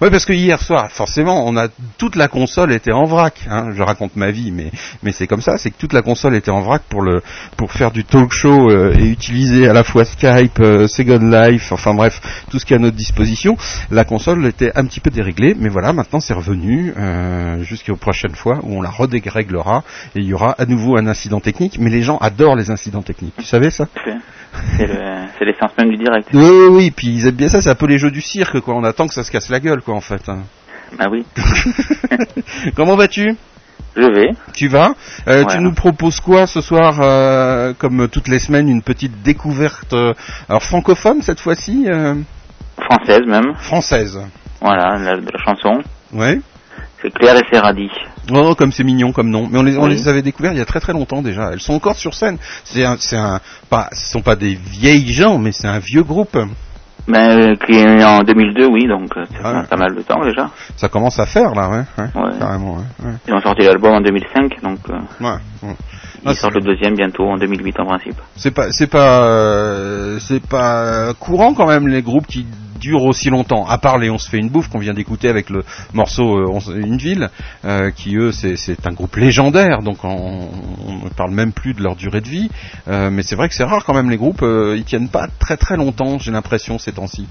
[0.00, 3.34] Ouais, parce que hier soir, forcément, on a toute la console était en vrac.
[3.48, 3.70] Hein.
[3.74, 4.70] Je raconte ma vie, mais
[5.02, 7.22] mais c'est comme ça, c'est que toute la console était en vrac pour le
[7.56, 11.72] pour faire du talk show euh, et utiliser à la fois Skype, euh, Second Life,
[11.72, 13.56] enfin bref, tout ce qui est à notre disposition.
[13.90, 18.34] La console était un petit peu déréglée, mais voilà, maintenant c'est revenu euh, jusqu'aux prochaines
[18.34, 19.84] fois où on la redéréglera
[20.14, 21.78] et il y aura à nouveau un incident technique.
[21.78, 23.34] Mais les gens adorent les incidents techniques.
[23.38, 23.86] Tu savais ça?
[24.04, 24.16] C'est
[24.76, 26.28] c'est le- c'est l'essence même du direct.
[26.32, 28.60] oui, oui, oui, puis ils aiment bien ça, c'est un peu les jeux du cirque,
[28.60, 28.74] quoi.
[28.74, 30.28] On attend que ça se casse la gueule, quoi, en fait.
[30.28, 30.42] hein.
[30.98, 31.24] Ah oui,
[32.76, 33.34] Comment vas-tu?
[33.96, 34.30] Je vais.
[34.54, 34.94] Tu vas?
[35.28, 39.92] Euh, Tu nous proposes quoi ce soir, euh, comme toutes les semaines, une petite découverte,
[39.92, 40.12] euh,
[40.48, 41.86] alors francophone cette fois-ci,
[42.80, 43.54] Française même.
[43.56, 44.20] française
[44.60, 45.80] Voilà, la, la chanson.
[46.12, 46.40] Ouais.
[47.02, 47.90] C'est Claire et ses radis.
[48.32, 49.48] Oh, comme c'est mignon comme nom.
[49.50, 49.90] Mais on les, on Oui.
[49.90, 51.50] les avait découverts il y a très très longtemps déjà.
[51.52, 52.38] Elles sont encore sur scène.
[52.64, 56.02] C'est un, c'est un, pas, ce sont pas des vieilles gens, mais c'est un vieux
[56.02, 56.36] groupe.
[57.06, 59.62] Ben, euh, qui est en 2002, oui, donc euh, ça Ouais.
[59.68, 60.48] pas mal de temps déjà.
[60.76, 61.82] Ça commence à faire là, ouais.
[61.98, 62.30] ouais, Ouais.
[62.38, 62.84] Carrément, ouais.
[63.04, 63.12] ouais.
[63.28, 65.32] Ils ont sorti l'album en 2005, donc euh, ouais,
[65.64, 65.74] ouais.
[66.24, 68.16] ils Ah, sortent le deuxième bientôt en 2008 en principe.
[68.36, 72.46] C'est pas, c'est pas, euh, c'est pas courant quand même les groupes qui
[72.84, 73.66] durent aussi longtemps.
[73.66, 76.46] À part les On se fait une bouffe qu'on vient d'écouter avec le morceau euh,
[76.48, 77.30] On Une ville,
[77.64, 80.48] euh, qui eux c'est, un groupe légendaire, donc on,
[80.86, 82.50] on ne parle même plus de leur durée de vie.
[82.88, 85.56] Euh, mais c'est vrai que c'est rare quand même les groupes, ils tiennent pas très
[85.56, 86.18] très longtemps.
[86.18, 87.26] J'ai l'impression ces temps-ci.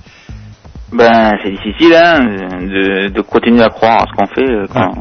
[0.92, 4.92] Ben, c'est difficile hein, de, de continuer à croire à ce qu'on fait quand,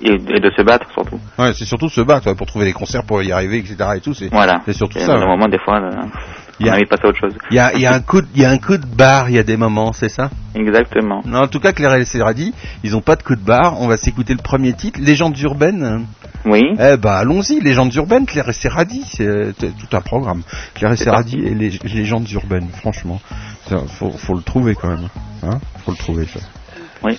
[0.00, 1.18] et, et de se battre surtout.
[1.38, 3.76] Ouais, c'est surtout se battre ouais, pour trouver des concerts pour y arriver, etc.
[3.96, 4.14] Et tout.
[4.14, 4.60] C'est, Voilà.
[4.72, 5.16] surtout ça.
[5.18, 5.48] ouais.
[5.48, 5.80] des fois,
[6.60, 7.34] on a- avait passé à autre chose.
[7.50, 9.28] Il y a, y a un coup, de, il y a un coup de barre.
[9.30, 10.30] Il y a des moments, c'est ça.
[10.54, 11.22] Exactement.
[11.26, 13.80] Non, en tout cas, Claire et Serradi, ils ont pas de coup de barre.
[13.80, 16.06] On va s'écouter le premier titre, Légendes urbaines.
[16.44, 16.62] Oui.
[16.78, 20.42] Eh ben, allons-y, Légendes urbaines, Claire et Serradi, c'est euh, tout un programme.
[20.74, 23.20] Claire et Serradi et les Légendes urbaines, franchement,
[23.98, 25.08] faut, faut le trouver quand même.
[25.42, 26.40] Hein faut le trouver, ça.
[27.02, 27.18] Oui.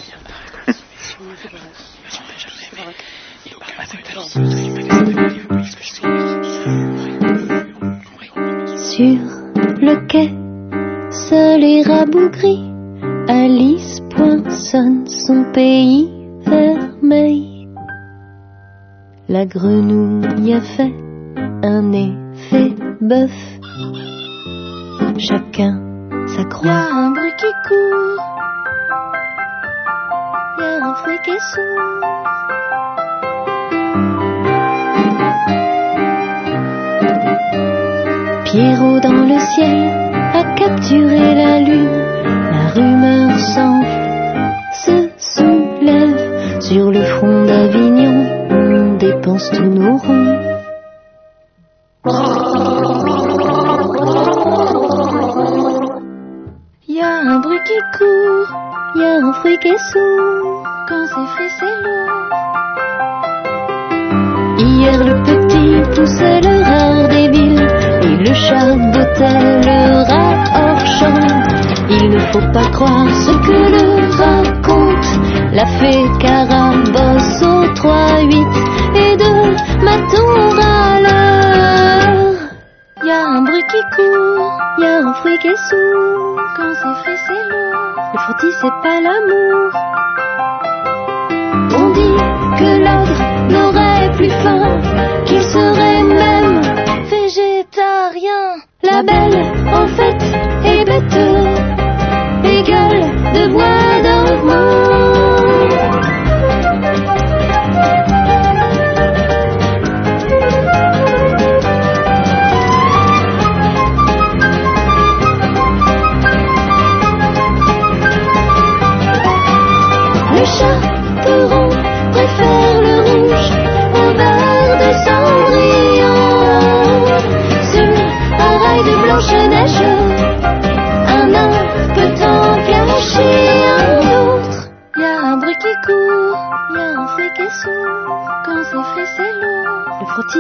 [8.97, 9.19] Sur
[9.79, 10.33] le quai,
[11.11, 12.63] seul et rabougri,
[13.27, 16.09] Alice poinçonne son pays
[16.43, 17.69] vermeil.
[19.29, 20.95] La grenouille a fait
[21.63, 23.37] un effet bœuf.
[25.19, 25.79] Chacun
[26.25, 26.65] s'accroît.
[26.65, 28.23] Y a un bruit qui court.
[30.57, 32.46] Y a un fruit qui est sourd.
[38.47, 39.89] Pierrot dans le ciel
[40.33, 42.01] a capturé la lune.
[42.49, 44.07] La rumeur s'enfle,
[44.71, 48.25] se soulève sur le front d'Avignon.
[48.49, 50.39] On dépense tous nos ronds.
[56.87, 58.49] Y a un bruit qui court,
[58.95, 60.63] y a un fruit qui est sourd.
[60.87, 62.27] Quand c'est frit, c'est lourd.
[64.57, 67.09] Hier le petit poussait le rare
[68.19, 71.21] le chat bottait le rat hors champ.
[71.89, 73.85] Il ne faut pas croire ce que le
[74.21, 75.09] raconte
[75.53, 78.67] la fée Carabosse au 3-8
[80.09, 82.35] ton râleur.
[83.03, 86.41] Y a un bruit qui court, y a un fruit qui est sourd.
[86.55, 87.75] Quand c'est frais, c'est lourd.
[88.13, 89.71] Le frottis, c'est pas l'amour.
[91.79, 92.17] On dit
[92.59, 94.67] que l'ogre n'aurait plus faim,
[98.97, 100.23] La belle, en fait,
[100.65, 101.19] est bête
[102.43, 103.03] et gueule
[103.35, 104.26] de bois dormant.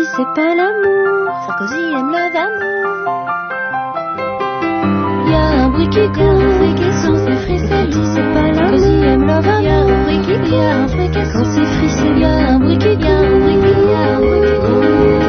[0.05, 1.27] C'est pas l'amour.
[1.47, 3.27] Sarkozy aime le d'amour.
[5.27, 7.17] Y a un bruit qui court, un fruit qui sourd.
[7.17, 8.77] C'est frais, c'est pas l'amour.
[8.77, 9.61] Sarkozy aime le d'amour.
[9.61, 11.19] Y a un bruit qui a un fruit qui.
[11.33, 14.41] Quand c'est frais, c'est y a un bruit qui court, bruit qui a un bruit
[14.41, 15.26] qui court.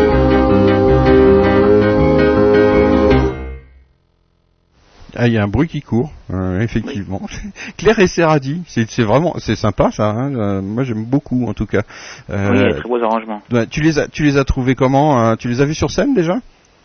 [5.20, 7.20] Ah, il y a un bruit qui court, euh, effectivement.
[7.76, 10.10] Claire et Serradi, c'est vraiment, c'est sympa ça.
[10.10, 11.82] Hein, euh, moi j'aime beaucoup en tout cas.
[12.30, 13.42] Euh, Oui, il y a de très beaux arrangements.
[13.68, 15.36] tu les as, tu les as trouvés comment hein?
[15.36, 16.36] Tu les as vus sur scène déjà?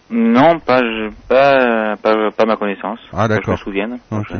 [0.09, 2.99] Non, pas, je- pas, pas, pas ma connaissance.
[3.13, 3.55] Ah, que d'accord.
[3.57, 3.99] Je me souvienne.
[4.09, 4.31] Ok.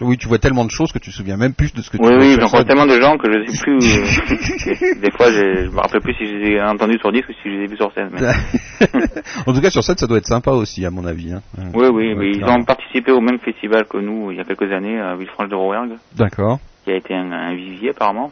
[0.00, 1.96] Oui, tu vois tellement de choses que tu te souviens même plus de ce que
[1.96, 2.68] tu Oui, vois oui, sur j'en crois scène.
[2.68, 3.74] tellement de gens que je sais plus.
[3.76, 7.28] euh, des fois, je, je me rappelle plus si je les ai entendus sur disque
[7.28, 8.10] ou si je les ai vus sur scène.
[8.12, 8.20] mais-
[9.46, 11.32] en tout cas, sur scène, ça doit être sympa aussi, à mon avis.
[11.32, 11.42] Hein.
[11.74, 14.70] Oui, oui, mais ils ont participé au même festival que nous il y a quelques
[14.72, 18.30] années à Villefranche de Rouergue, D'accord, qui a été un, un vivier apparemment.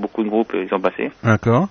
[0.00, 1.10] Beaucoup de groupes ils sont passés.
[1.22, 1.68] d'accord.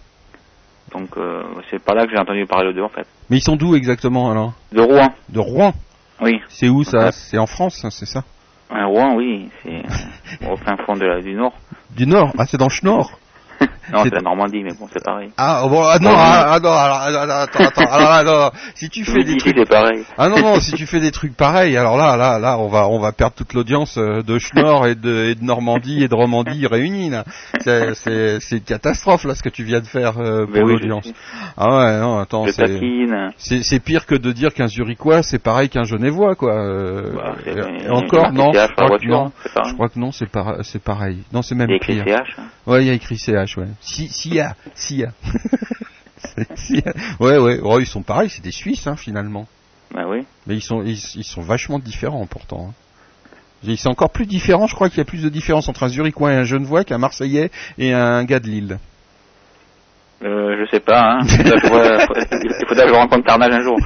[0.94, 3.06] Donc euh, c'est par là que j'ai entendu parler d'eux en fait.
[3.30, 4.54] Mais ils sont d'où exactement alors?
[4.72, 5.74] De Rouen, De Rouen?
[6.22, 6.40] oui.
[6.50, 7.12] C'est où ça?
[7.12, 8.24] C'est en France, hein, c'est ça?
[8.70, 9.84] Un Rouen, oui, c'est
[10.46, 11.54] euh, au fin fond de la- du Nord.
[11.96, 12.34] Du Nord?
[12.38, 13.18] Ah, c'est dans le Schnorr.
[13.92, 15.32] Non, C'est- la Normandie, mais bon, c'est pareil.
[15.38, 18.88] Ah bon, ah non, ah, ah, non, alors, alors, alors, attends, attends, alors, alors, si
[18.90, 20.04] tu fais des trucs, pareil.
[20.16, 22.88] ah non non, si tu fais des trucs pareils, alors là, là, là, on va,
[22.88, 27.10] on va perdre toute l'audience euh, de Schnorr et de, Normandie et de Romandie réunis
[27.10, 27.24] là.
[27.62, 31.12] C'est, une catastrophe là ce que tu viens de faire euh, pour l'audience.
[31.58, 32.46] Ah ouais, non, attends,
[33.38, 36.54] c'est, c'est, pire que de dire qu'un Zurichois c'est pareil qu'un Genevois quoi.
[36.54, 37.36] euh, Bah,
[37.90, 39.32] encore non, je CH crois que non.
[39.42, 39.70] c'est pareil.
[39.70, 41.24] Je crois que non, c'est, par- c'est pareil.
[41.34, 42.06] Non, c'est même Il y a écrit pire.
[43.50, 43.58] CH.
[43.58, 43.76] Ouais, y a.
[43.82, 45.12] Si, SIA, SIA.
[46.18, 46.94] C'est SIA.
[47.20, 49.48] Ouais, ouais, oh, ils sont pareils, c'est des Suisses, hein, finalement.
[49.94, 50.26] Bah oui.
[50.48, 52.70] Mais ils sont, ils, ils sont vachement différents, pourtant.
[52.70, 52.74] hein.
[53.64, 55.90] Ils sont encore plus différents, je crois qu'il y a plus de différence entre un
[55.90, 58.80] Zurichois et un Genevois qu'un Marseillais et un gars de Lille.
[60.22, 61.20] Euh, je sais pas, hein.
[61.24, 61.38] Il
[62.68, 63.78] faudrait que je rencontre Carnage un jour.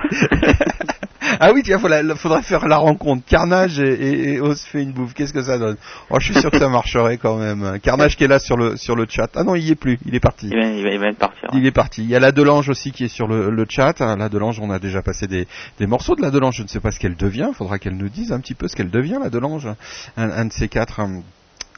[1.39, 3.23] ah oui, tiens, il faudrait faire la rencontre.
[3.27, 5.13] Carnage et, et, et fait une bouffe.
[5.13, 5.77] Qu'est-ce que ça donne?
[6.09, 7.79] Oh, je suis sûr que ça marcherait quand même.
[7.83, 9.29] Carnage qui est là sur le sur le chat.
[9.35, 9.99] Ah non, il y est plus.
[10.07, 10.49] Il est parti.
[10.51, 10.71] Il vient,
[11.53, 12.03] il est parti.
[12.03, 13.99] Il y a la Delange aussi qui est sur le, le chat.
[13.99, 16.55] La Delange, on a déjà passé des, des morceaux de la Delange.
[16.57, 17.49] Je ne sais pas ce qu'elle devient.
[17.49, 19.67] Il faudra qu'elle nous dise un petit peu ce qu'elle devient, la Delange.
[20.17, 20.99] Un, un de ces quatre.
[20.99, 21.21] hum.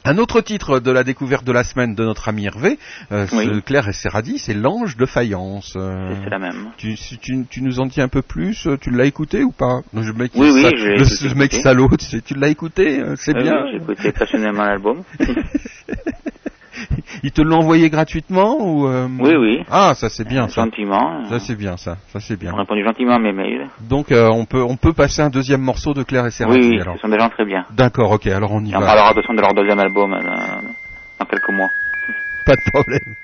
[0.06, 2.78] Un autre titre de la découverte de la semaine de notre ami Hervé,
[3.10, 3.60] euh, Oui.
[3.62, 5.74] Claire et Serradi, c'est L'Ange de Faïence.
[5.76, 6.68] Euh, C'est la même.
[6.76, 9.80] tu, tu, tu nous en dis un peu plus euh, Tu l'as écouté ou pas?
[9.92, 13.00] Le mec, Oui, oui, je l'ai le, écouté, ce mec salaud, tu, tu l'as écouté
[13.00, 13.64] euh, C'est Euh, bien.
[13.64, 15.02] oui, J'ai écouté passionnément l'album.
[17.22, 19.64] Ils te l'ont envoyé gratuitement ou euh, Oui, oui.
[19.70, 20.62] Ah, ça c'est bien ça.
[20.64, 21.24] Gentiment.
[21.28, 21.96] Ça c'est bien ça.
[22.12, 22.52] Ça c'est bien.
[22.52, 23.66] ont répondu gentiment à mes mails.
[23.88, 26.68] Donc euh, on peut on peut passer un deuxième morceau de Claire et Serrati Oui,
[26.72, 26.94] oui, alors.
[26.96, 27.64] ce sont des gens très bien.
[27.72, 28.86] D'accord, ok, alors on y Et on va.
[28.86, 30.18] parlera de façon de leur deuxième album euh,
[31.18, 31.68] dans quelques mois.
[32.44, 33.14] Pas de problème.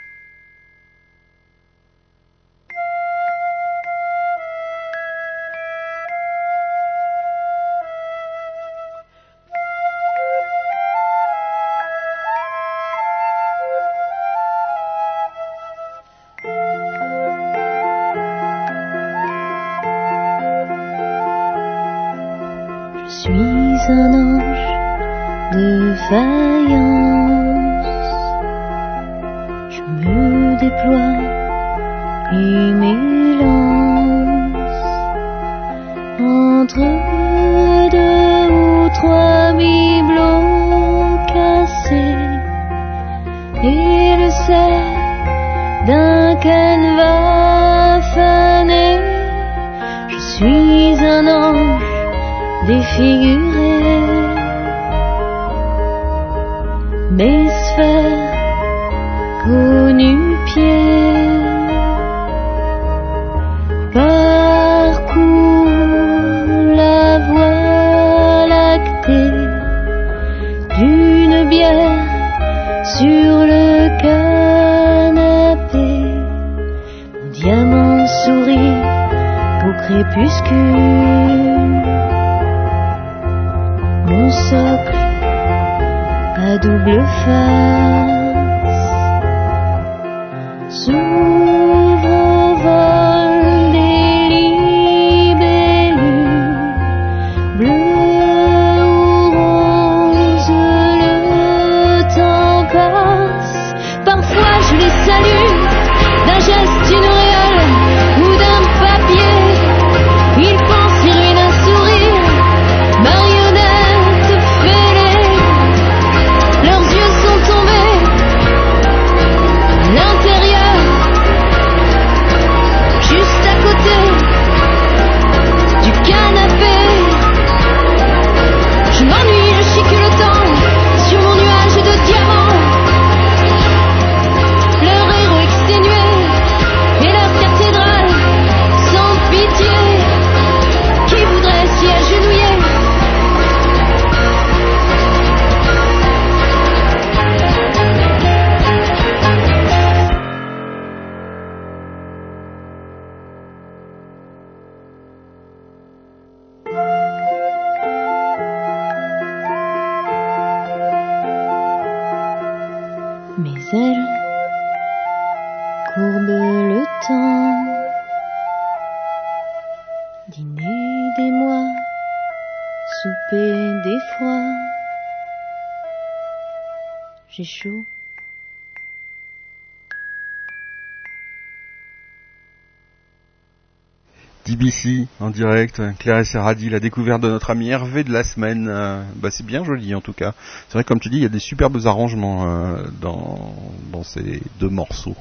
[185.42, 188.68] Direct, Claire Serradi, la découverte de notre ami Hervé de la semaine.
[188.70, 190.32] Euh, bah, c'est bien joli en tout cas.
[190.68, 193.52] C'est vrai, comme tu dis, il y a des superbes arrangements euh, dans,
[193.92, 195.16] dans ces deux morceaux.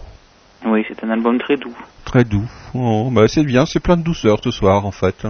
[0.66, 1.76] Oui, c'est un album très doux.
[2.06, 2.48] Très doux.
[2.76, 5.26] Oh, bah, c'est bien, c'est plein de douceur ce soir en fait.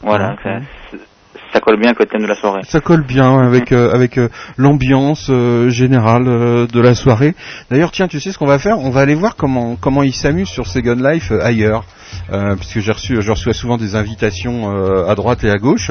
[0.00, 0.60] Voilà, Ouais.
[0.90, 0.96] ça,
[1.52, 2.62] ça colle bien avec le thème de la soirée.
[2.64, 7.34] Ça colle bien avec euh, avec euh, l'ambiance euh, générale de la soirée.
[7.70, 8.78] D'ailleurs, tiens, tu sais ce qu'on va faire?
[8.78, 11.84] On va aller voir comment comment ils s'amusent sur Second Life ailleurs,
[12.32, 15.90] euh, puisque j'ai reçu je reçois souvent des invitations euh, à droite et à gauche.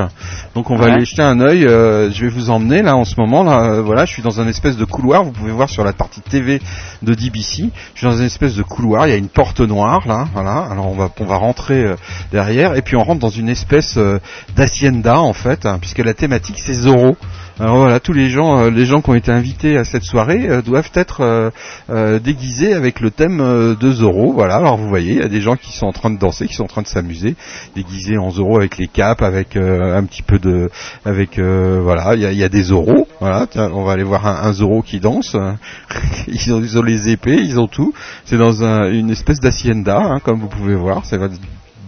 [0.56, 0.92] Donc on va Ouais.
[0.94, 1.66] aller jeter un œil.
[1.66, 3.62] euh, je vais vous emmener là en ce moment là.
[3.64, 5.24] euh, voilà, je suis dans un espèce de couloir.
[5.24, 6.62] Vous pouvez voir sur la partie TV
[7.04, 7.70] de DBC.
[7.94, 9.08] Je suis dans une espèce de couloir.
[9.08, 10.28] Il y a une porte noire là.
[10.34, 10.68] Voilà.
[10.72, 11.96] Alors on va on va rentrer euh,
[12.32, 14.20] derrière et puis on rentre dans une espèce euh,
[14.56, 17.16] d'hacienda en fait, hein, puisque la thématique c'est Zorro.
[17.62, 20.50] Alors voilà, tous les gens, euh, les gens qui ont été invités à cette soirée
[20.50, 21.52] euh, doivent être
[21.92, 23.38] euh, déguisés avec le thème
[23.80, 24.34] de Zorro.
[24.34, 26.48] Voilà, alors vous voyez, il y a des gens qui sont en train de danser,
[26.48, 27.36] qui sont en train de s'amuser,
[27.76, 30.72] déguisés en Zorro avec les capes, avec un petit peu de,
[31.06, 33.08] avec voilà, il y a, y a des Zorros.
[33.20, 35.38] Voilà, tiens, on va aller voir un, Zorro qui danse.
[36.28, 37.94] ils, ont, les épées, ils ont tout.
[38.26, 41.06] C'est dans un- une espèce d'hacienda, hein, comme vous pouvez voir.
[41.06, 41.20] C'est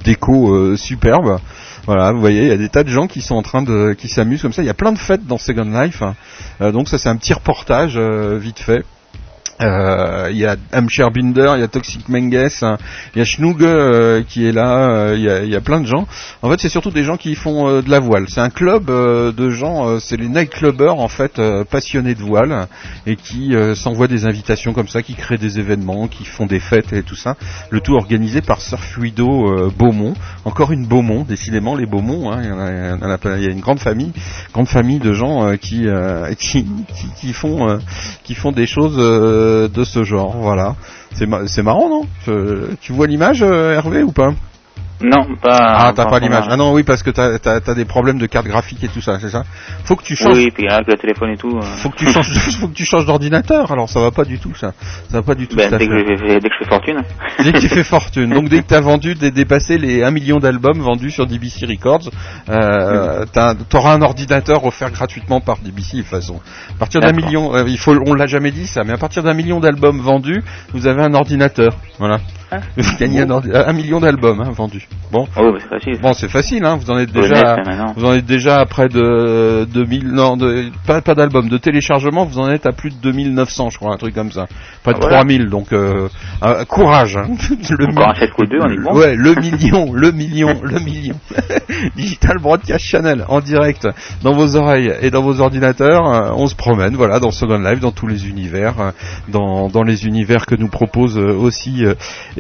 [0.04, 1.40] déco superbe.
[1.86, 3.94] Voilà, vous voyez, il y a des tas de gens qui sont en train de,
[3.98, 4.64] qui s'amusent comme ça.
[4.64, 6.02] Il y a plein de fêtes dans Second Life.
[6.02, 6.16] hein.
[6.62, 8.86] Euh, donc ça, c'est un petit reportage euh, vite fait.
[9.62, 12.78] Euh, Il y a Amcher Binder, il y a Toxic Menges, hein,
[13.16, 15.86] il y a Schnoog euh, qui est là, euh, il y, a, y plein de
[15.86, 16.08] gens.
[16.42, 18.26] En fait, c'est surtout des gens qui font euh, de la voile.
[18.30, 22.68] C'est un club de gens, c'est les nightclubbers en fait passionnés de voile
[23.06, 26.94] et qui s'envoient des invitations comme ça, qui créent des événements, qui font des fêtes
[26.94, 27.36] et tout ça.
[27.70, 30.14] Le tout organisé par Surfluido euh, Beaumont.
[30.46, 32.32] Encore une Beaumont, décidément les Beaumont.
[32.32, 33.44] Hein, il, y il y.
[33.44, 34.12] Il y a une grande famille,
[34.54, 35.88] grande famille de gens qui,
[36.40, 37.80] qui, qui qui font
[38.24, 38.98] qui font des choses
[39.68, 40.36] de ce genre.
[40.38, 40.76] Voilà.
[41.14, 42.08] C'est ma- c'est marrant, non?
[42.82, 44.34] Tu vois l'image, euh, Hervé, ou pas?
[45.04, 45.58] Non, pas.
[45.88, 46.46] Ah, t'as pas l'image.
[46.50, 49.02] Ah non, oui, parce que t'as as, as des problèmes de carte graphique et tout
[49.02, 49.44] ça, c'est ça
[49.84, 50.38] Faut que tu changes.
[50.38, 51.58] Oui, puis avec le téléphone et tout.
[51.58, 53.72] euh, Faut que tu changes, faut que tu changes d'ordinateur.
[53.72, 54.74] Alors ça va pas du tout, ça.
[55.10, 55.56] Ça va pas du tout.
[55.58, 57.02] ben, dès, que je, fais- dès que je fais fortune.
[57.44, 58.30] Dès que tu fais fortune.
[58.30, 61.66] Donc dès que tu as vendu, dé- dépassé les 1 million d'albums vendus sur DBC
[61.66, 62.10] Records,
[62.50, 66.40] euh, t'as- t'auras un ordinateur offert gratuitement par DBC de toute façon.
[66.76, 69.24] À partir d'un million, euh, il faut, on l'a jamais dit ça, mais à partir
[69.24, 70.44] d'un million d'albums vendus,
[70.74, 71.74] vous avez un ordinateur.
[72.00, 72.20] Voilà.
[72.56, 72.60] Ah.
[72.78, 74.88] Vous gagnez un, million d'albums hein, vendus.
[75.12, 75.28] Bon.
[75.38, 76.02] Oh, bah, c'est facile.
[76.02, 76.78] Bon, c'est facile, hein.
[76.80, 77.94] Vous en êtes déjà, maintenant.
[77.96, 82.26] vous en êtes déjà à près de 2000, non, de, pas, pas d'albums, de téléchargements,
[82.26, 84.48] vous en êtes à plus de 2900, je crois, un truc comme ça.
[84.84, 85.18] Près de Ah, voilà.
[85.18, 86.08] 3000, donc, euh,
[86.44, 87.28] euh, courage, hein.
[87.70, 88.96] Le Encore un mi- 7 coups de 2, on est bon.
[88.98, 91.16] Ouais, le million, le million, le million.
[91.96, 93.88] Digital Broadcast Channel, en direct,
[94.24, 96.08] dans vos oreilles et dans vos ordinateurs.
[96.08, 98.92] euh, on se promène, voilà, dans Second Life, dans tous les univers, euh,
[99.28, 101.84] dans, dans les univers que nous propose euh, aussi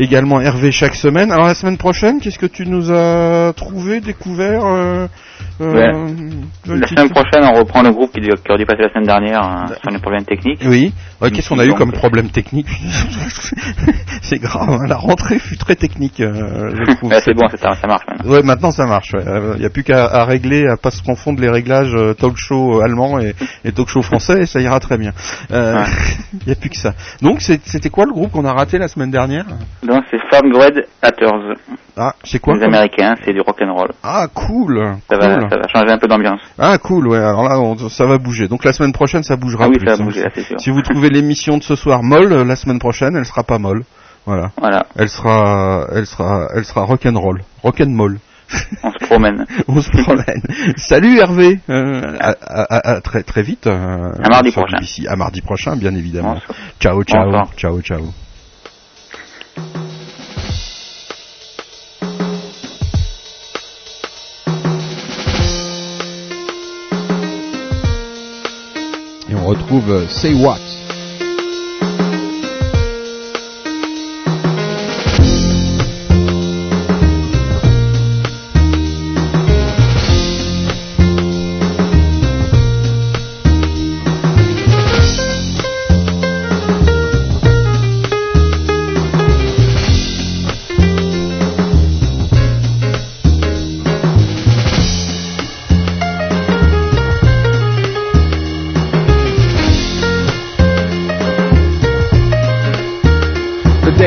[0.04, 1.32] également Hervé chaque semaine.
[1.32, 5.10] Alors la semaine prochaine, qu'est-ce que tu nous as trouvé, découvert
[5.62, 5.74] euh, euh,
[6.68, 6.78] Ouais.
[6.80, 9.42] La semaine prochaine, on reprend le groupe qui, qui aurait dû passer la semaine dernière
[9.44, 10.62] euh, sur les problèmes techniques.
[10.66, 10.94] Oui.
[11.22, 12.68] Ouais, Qu'est-ce qu'on a eu comme euh, problème technique
[14.22, 14.70] C'est grave.
[14.70, 16.72] hein, La rentrée fut très technique, euh.
[17.04, 18.32] Ouais, c'est bon, ça, ça marche maintenant.
[18.32, 19.14] Ouais, maintenant ça marche.
[19.56, 22.82] Il n'y a plus qu'à régler, à pas se confondre les réglages euh, talk show
[22.82, 23.36] allemand et,
[23.66, 25.12] et talk show français, et ça ira très bien.
[25.50, 25.56] Il
[26.48, 26.94] n'y a plus que ça.
[27.22, 29.46] Donc c'était quoi le groupe qu'on a raté la semaine dernière?
[29.84, 31.56] Donc c'est Third Grade Hatters.
[31.96, 33.92] Ah, c'est quoi Les Américains, c'est du rock'n'roll.
[34.04, 34.96] Ah, cool.
[35.10, 35.23] Ça, cool.
[35.28, 36.40] Va, ça va changer un peu d'ambiance.
[36.60, 37.08] Ah, cool.
[37.08, 37.18] Ouais.
[37.18, 38.48] Alors là, on- ça va bouger.
[38.48, 39.88] Donc la semaine prochaine, ça bougera Ah oui, plus.
[39.88, 40.10] ça va hein.
[40.16, 40.60] là, sûr.
[40.60, 43.60] Si vous trouvez l'émission de ce soir molle, euh, la semaine prochaine, elle sera pas
[43.60, 43.84] molle.
[44.26, 44.52] Voilà.
[44.58, 44.86] Voilà.
[44.98, 48.20] Elle sera, elle sera, elle sera rock'n'roll, rock'n'moll.
[48.84, 49.46] On se promène.
[49.68, 50.42] On se promène.
[50.78, 51.60] Salut Hervé.
[51.70, 53.66] Euh, à, à- à- à très très vite.
[53.68, 54.78] euh, À mardi prochain.
[55.08, 56.34] À mardi prochain, bien évidemment.
[56.36, 56.58] Bonsoir.
[56.80, 57.48] Ciao, ciao, Bonsoir.
[57.58, 58.23] ciao, ciao.
[69.44, 70.73] Retrouve euh, Say What.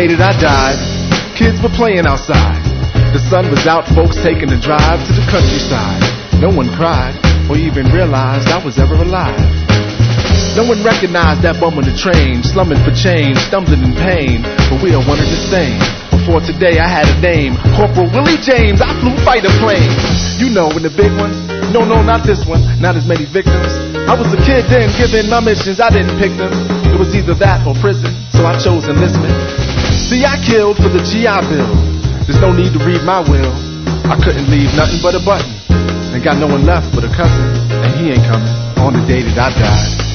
[0.07, 0.79] That I died,
[1.35, 2.63] kids were playing outside.
[3.11, 5.99] The sun was out, folks taking a drive to the countryside.
[6.39, 7.19] No one cried
[7.51, 9.35] or even realized I was ever alive.
[10.55, 14.47] No one recognized that bum on the train, slumming for change, stumbling in pain.
[14.71, 15.77] But we are one and the same.
[16.15, 18.79] Before today, I had a name, Corporal Willie James.
[18.79, 20.39] I flew fighter planes.
[20.39, 21.35] You know, in the big one.
[21.75, 22.63] No, no, not this one.
[22.79, 23.75] Not as many victims.
[24.07, 25.83] I was a kid then, given my missions.
[25.83, 26.55] I didn't pick them.
[26.95, 29.66] It was either that or prison, so I chose enlistment.
[30.05, 31.73] See, I killed for the GI Bill.
[32.29, 33.53] There's no need to read my will.
[34.07, 35.51] I couldn't leave nothing but a button.
[36.13, 37.43] And got no one left but a cousin.
[37.71, 40.06] And he ain't coming on the day that I died.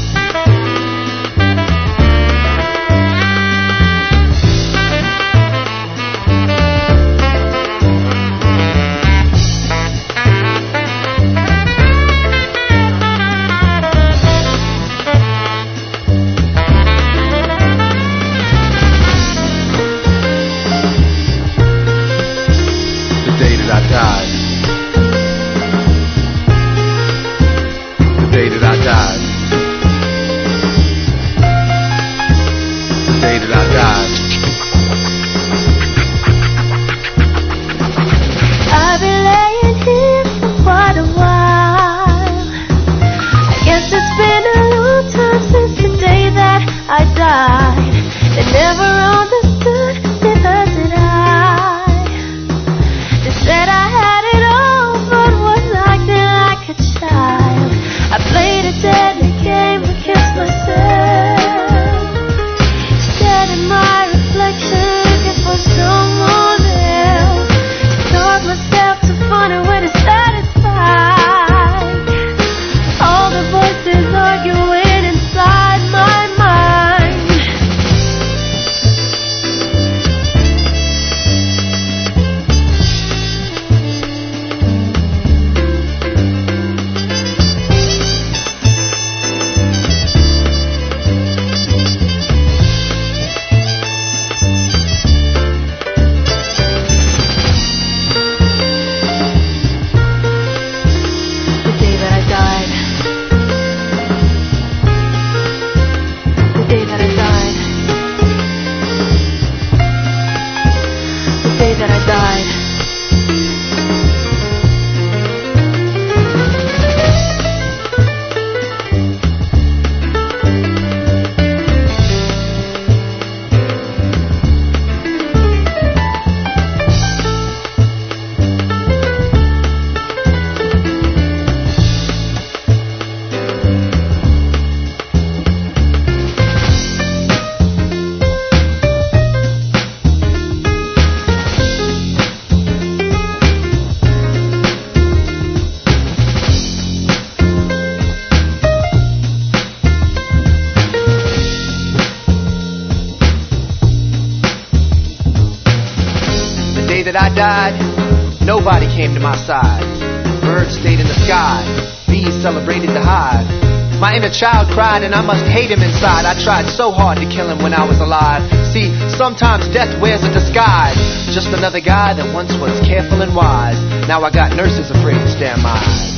[164.82, 166.26] And I must hate him inside.
[166.26, 168.42] I tried so hard to kill him when I was alive.
[168.74, 170.98] See, sometimes death wears a disguise.
[171.30, 173.78] Just another guy that once was careful and wise.
[174.10, 176.18] Now I got nurses afraid to stare my eyes.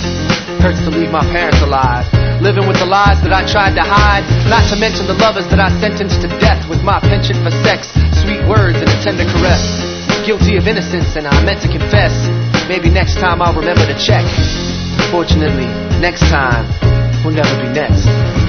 [0.64, 2.08] Hurts to leave my parents alive.
[2.40, 4.24] Living with the lies that I tried to hide.
[4.48, 7.92] Not to mention the lovers that I sentenced to death with my penchant for sex.
[8.24, 9.60] Sweet words and a tender caress.
[10.24, 12.16] Guilty of innocence and I meant to confess.
[12.72, 14.24] Maybe next time I'll remember to check.
[15.12, 15.68] Fortunately,
[16.00, 16.64] next time
[17.28, 18.43] will never be next.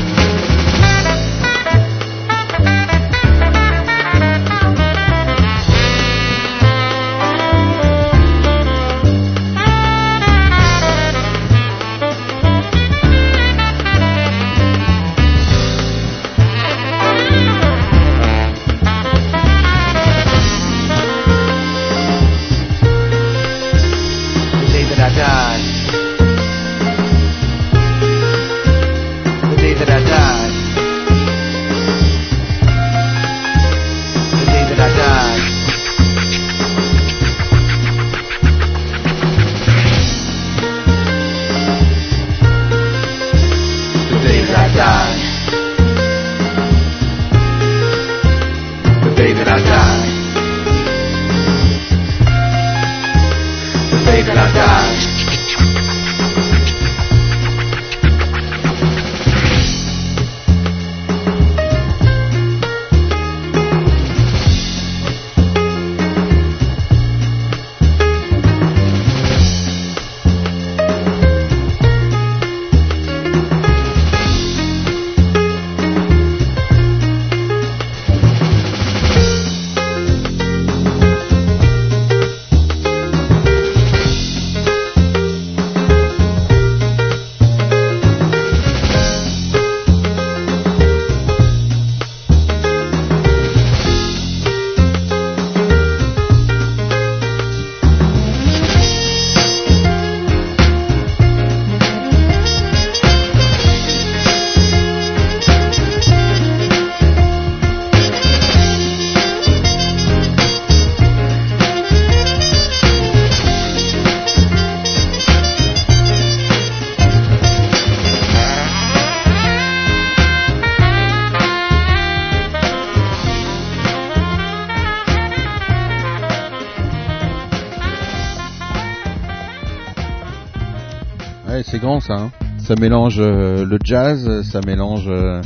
[132.01, 132.15] Ça.
[132.15, 132.31] hein.
[132.59, 135.43] Ça mélange euh, le jazz, ça mélange euh,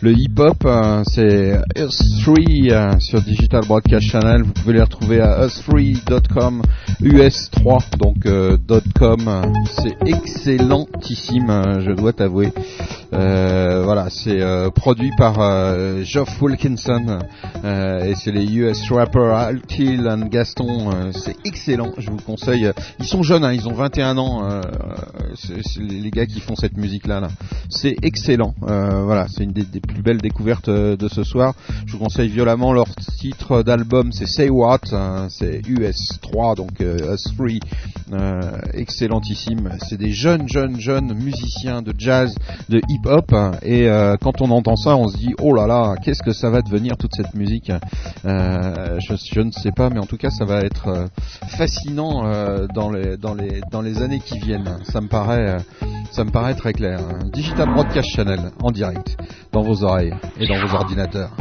[0.00, 0.64] le hip-hop.
[0.64, 4.42] euh, c'est Us3 euh, sur Digital Broadcast Channel.
[4.42, 6.62] Vous pouvez les retrouver à us3.com,
[7.02, 8.26] us3 donc
[8.98, 9.42] .com.
[9.80, 12.52] C'est excellentissime, euh, je dois t'avouer.
[13.12, 17.18] Euh, voilà, c'est euh, produit par euh, Geoff Wilkinson
[17.64, 20.90] euh, et c'est les US rappers Altil and Gaston.
[20.92, 22.70] euh, c'est excellent, je vous conseille.
[22.98, 24.48] Ils sont jeunes, hein, ils ont 21 ans.
[24.50, 24.60] euh,
[25.34, 27.20] c'est c'est les gars qui font cette musique là.
[27.20, 27.28] là.
[27.70, 28.54] C'est excellent.
[28.60, 31.54] Voilà, c'est une des, plus belles découvertes de ce soir.
[31.86, 32.86] Je vous conseille violemment leur
[33.18, 37.46] titre d'album, c'est Say What, hein, c'est US3 donc euh, Us 3
[38.12, 38.40] euh,
[38.74, 39.70] excellentissime.
[39.88, 42.34] C'est des jeunes, jeunes, jeunes musiciens de jazz,
[42.68, 45.94] de hip-hop, hein, et euh, quand on entend ça, on se dit oh là là,
[46.02, 47.72] qu'est-ce que ça va devenir toute cette musique
[48.24, 51.06] Euh, je, ne sais pas, mais en tout cas, ça va être euh,
[51.48, 52.24] fascinant
[52.74, 52.90] dans
[53.82, 54.78] les années qui viennent.
[54.84, 55.56] Ça me paraît
[56.10, 57.00] ça me paraît très clair.
[57.32, 59.16] Digital Broadcast Channel en direct
[59.52, 61.36] dans vos oreilles et dans vos ordinateurs.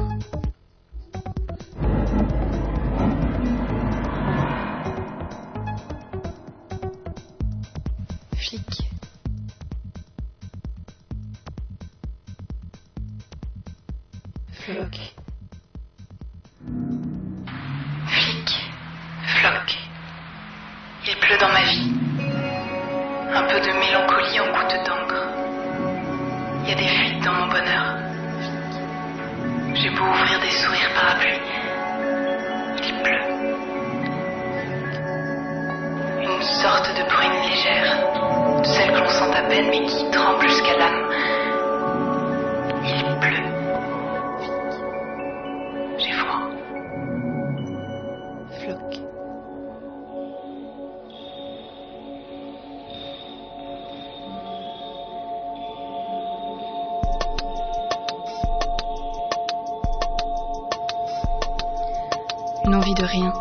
[62.95, 63.33] De rien.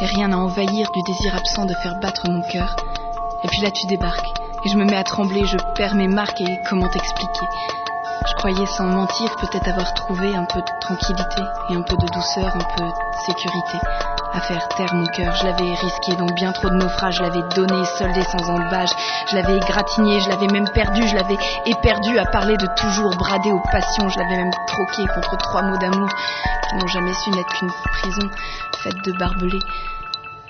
[0.00, 2.74] et rien à envahir du désir absent de faire battre mon cœur.
[3.44, 4.32] Et puis là tu débarques,
[4.64, 7.46] et je me mets à trembler, je perds mes marques et comment t'expliquer?
[8.26, 12.06] Je croyais sans mentir peut-être avoir trouvé un peu de tranquillité et un peu de
[12.06, 12.92] douceur, un peu de
[13.26, 15.34] sécurité à faire taire mon cœur.
[15.34, 18.90] Je l'avais risqué donc bien trop de naufrages, je l'avais donné, soldé sans embâche,
[19.30, 23.50] je l'avais égratigné, je l'avais même perdu, je l'avais éperdu à parler de toujours, bradé
[23.52, 26.08] aux passions, je l'avais même troqué contre trois mots d'amour
[26.68, 28.30] qui n'ont jamais su n'être qu'une prison
[28.82, 29.60] faite de barbelés.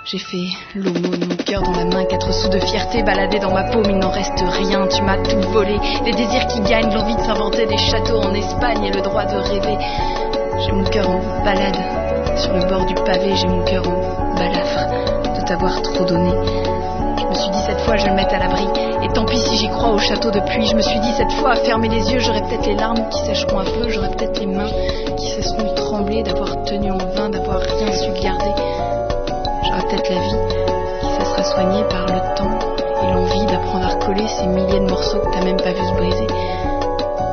[0.04, 3.64] J'ai fait l'aumône, mon cœur dans la main, quatre sous de fierté baladés dans ma
[3.64, 7.20] paume, il n'en reste rien, tu m'as tout volé, des désirs qui gagnent, l'envie de
[7.20, 9.78] s'inventer des châteaux en Espagne et le droit de rêver.
[10.58, 11.99] J'ai mon cœur en balade,
[12.40, 14.88] sur le bord du pavé, j'ai mon cœur en balafre
[15.36, 16.30] de t'avoir trop donné.
[17.18, 18.66] Je me suis dit cette fois je vais le mettre à l'abri,
[19.02, 20.66] et tant pis si j'y crois au château de pluie.
[20.66, 23.20] Je me suis dit cette fois à fermer les yeux, j'aurais peut-être les larmes qui
[23.26, 24.70] sécheront un peu, j'aurais peut-être les mains
[25.16, 28.54] qui cesseront de trembler, d'avoir tenu en vain, d'avoir rien su garder.
[29.64, 30.56] J'aurai peut-être la vie
[31.00, 32.58] qui cessera soignée par le temps
[33.02, 35.94] et l'envie d'apprendre à recoller ces milliers de morceaux que t'as même pas vu se
[35.94, 36.26] briser.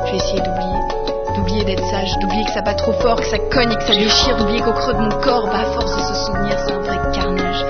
[0.06, 0.97] J'ai essayé d'oublier,
[1.38, 4.36] d'oublier d'être sage, d'oublier que ça bat trop fort, que ça cogne que ça déchire,
[4.36, 6.98] d'oublier qu'au creux de mon corps, bah à force de se souvenir, c'est un vrai
[7.12, 7.64] carnage.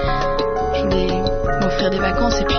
[0.74, 1.22] Je voulais
[1.60, 2.56] m'offrir des vacances et puis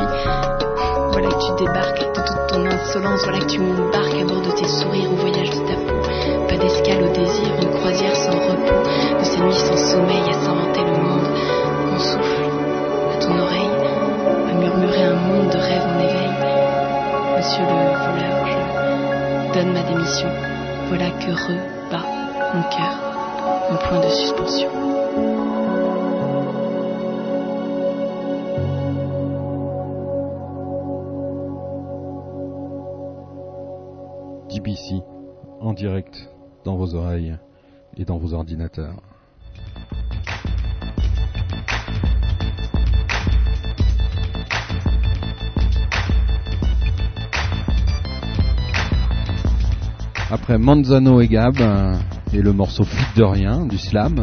[1.11, 4.51] voilà que tu débarques de toute ton insolence, voilà que tu m'embarques à bord de
[4.51, 5.99] tes sourires au voyage de ta peau.
[6.47, 8.83] Pas d'escale au désir, une croisière sans repos,
[9.19, 11.27] de ces nuits sans sommeil à s'inventer le monde.
[11.91, 12.43] Mon souffle,
[13.13, 13.71] à ton oreille,
[14.49, 16.29] à murmurer un monde de rêves en éveil.
[17.35, 20.48] Monsieur le voleur, je donne ma démission.
[20.89, 22.03] Voilà que rebat
[22.51, 23.09] mon cœur
[23.69, 24.69] en point de suspension.
[34.49, 35.03] DBC,
[35.59, 36.27] en direct
[36.65, 37.37] dans vos oreilles
[37.95, 38.95] et dans vos ordinateurs.
[50.31, 51.95] Après Manzano et Gab euh,
[52.33, 54.15] et le morceau Fuite de rien du slam.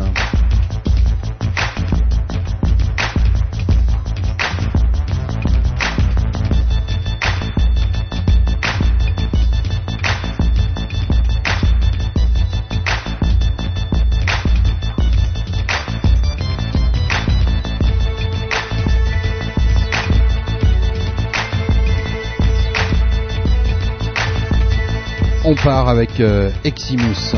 [25.88, 27.34] Avec euh, Eximus.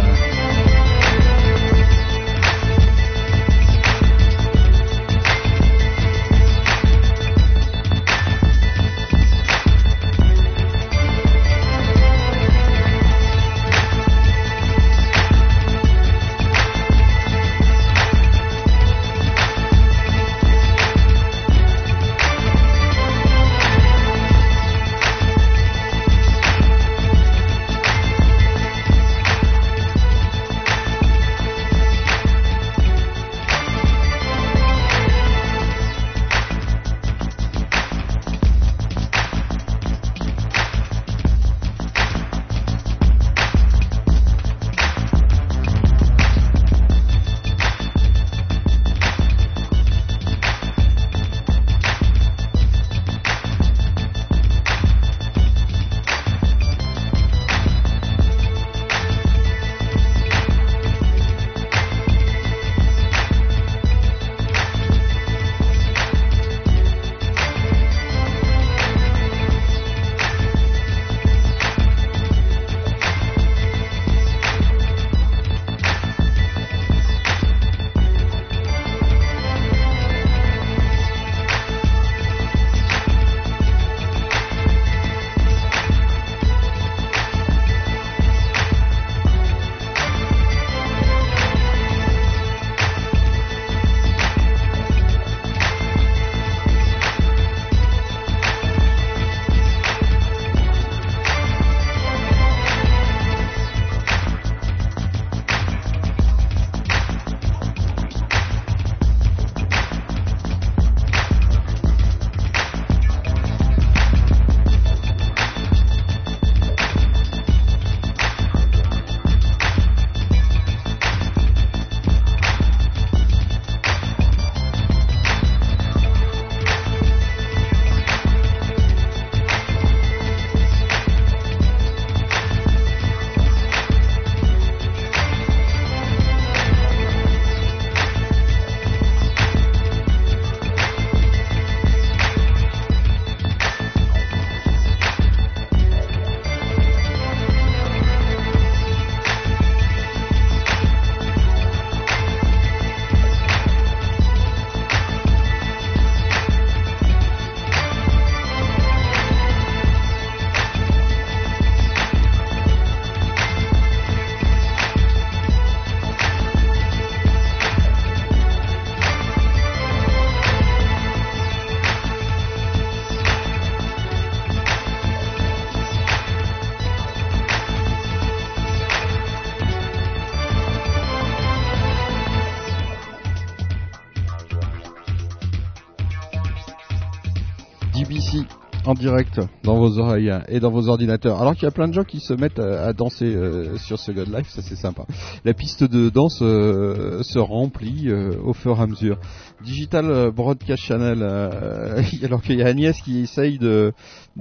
[189.08, 191.40] Direct dans vos oreilles et dans vos ordinateurs.
[191.40, 194.12] Alors qu'il y a plein de gens qui se mettent à, danser euh, sur ce
[194.12, 195.04] Life, ça c'est sympa.
[195.44, 199.18] La piste de danse euh, se remplit euh, au fur et à mesure.
[199.64, 201.22] Digital Broadcast Channel,
[202.22, 203.92] alors qu'il y a Agnès qui essaye de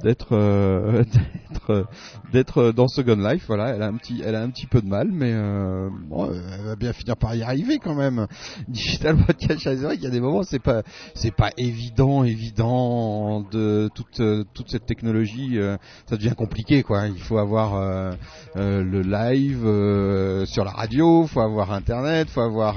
[0.04, 1.04] d'être euh,
[1.52, 1.88] d'être
[2.32, 3.46] d'être dans Second Life.
[3.48, 6.32] Voilà, elle a un petit elle a un petit peu de mal, mais euh, bon,
[6.32, 8.28] elle va bien finir par y arriver quand même.
[8.68, 10.84] Digital Broadcast c'est vrai qu'il y a des moments c'est pas
[11.14, 14.22] c'est pas évident évident de toute
[14.54, 15.58] toute cette technologie.
[15.58, 15.78] euh,
[16.10, 17.08] ça devient compliqué quoi.
[17.08, 18.12] Il faut avoir euh,
[18.56, 22.76] euh, le live sur la radio, faut avoir internet, faut avoir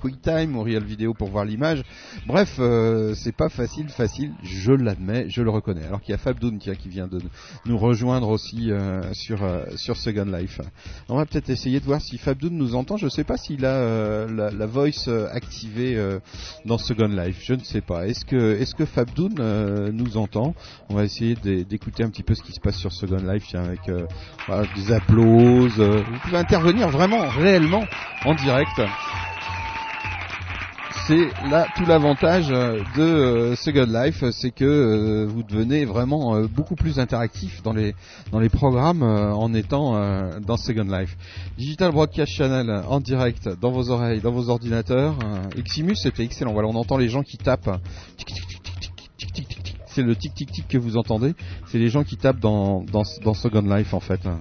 [0.00, 1.82] QuickTime ou Real Video pour voir l'image.
[2.26, 2.60] Bref,
[3.14, 5.84] c'est pas facile, facile, je l'admets, je le reconnais.
[5.84, 7.20] Alors qu'il a Fabdoun qui vient de
[7.66, 10.60] nous rejoindre aussi euh, sur euh, sur Second Life.
[11.08, 12.96] On va peut-être essayer de voir si Fabdoun nous entend.
[12.96, 15.96] Je sais pas s'il a euh, la, la voice activée
[16.64, 17.38] dans Second Life.
[17.44, 18.06] Je ne sais pas.
[18.08, 19.34] Est-ce que est-ce que Fabdoun
[19.92, 20.54] nous entend?
[20.88, 23.54] On va essayer d'é- d'écouter un petit peu ce qui se passe sur Second Life
[23.54, 23.80] avec
[24.74, 25.78] des applauses.
[25.80, 27.84] Vous pouvez intervenir vraiment, réellement,
[28.24, 28.80] en direct
[31.06, 36.40] c'est là tout l'avantage euh, de euh, Second Life, euh, c'est que vous devenez vraiment
[36.42, 37.94] beaucoup plus interactif dans les
[38.32, 39.94] dans les programmes en étant
[40.40, 41.16] dans Second Life.
[41.58, 45.16] Digital Broadcast Channel en direct dans vos oreilles, dans vos ordinateurs.
[45.56, 46.52] Eximus c'était excellent.
[46.52, 47.80] Voilà, on entend les gens qui tapent.
[49.86, 51.34] C'est le tic tic tic que vous entendez.
[51.68, 54.26] C'est les gens qui tapent dans dans, dans Second Life en fait.
[54.26, 54.38] Hein.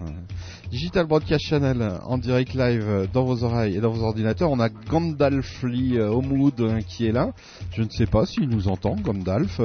[0.76, 4.52] Digital Broadcast Channel euh, en direct live euh, dans vos oreilles et dans vos ordinateurs.
[4.52, 7.32] On a Gandalf Lee euh, Homewood qui est là.
[7.72, 9.62] Je ne sais pas s'il nous entend, Gandalf.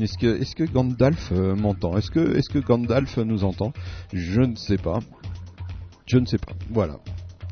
[0.00, 1.98] est-ce que Gandalf m'entend?
[1.98, 3.74] Est-ce que Gandalf nous entend?
[4.14, 5.00] Je ne sais pas.
[6.06, 6.54] Je ne sais pas.
[6.70, 6.96] Voilà.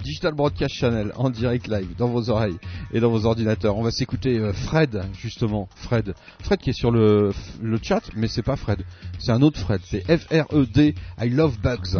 [0.04, 2.58] Digital Broadcast Channel en direct live dans vos oreilles
[2.92, 3.76] et dans vos ordinateurs.
[3.76, 7.32] On va s'écouter euh, Fred justement, Fred, Fred qui est sur le,
[7.62, 8.84] le chat, mais c'est pas Fred,
[9.18, 10.94] c'est un autre Fred, c'est F R E D.
[11.18, 11.98] I love bugs.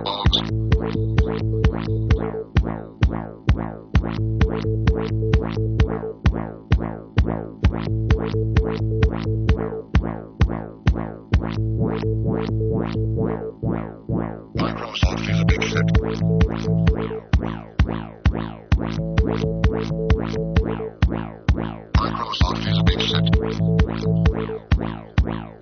[14.56, 15.86] Microsoft is a big set.
[21.96, 23.24] Microsoft is a big shit.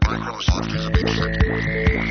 [0.04, 2.03] Microsoft is a big shit.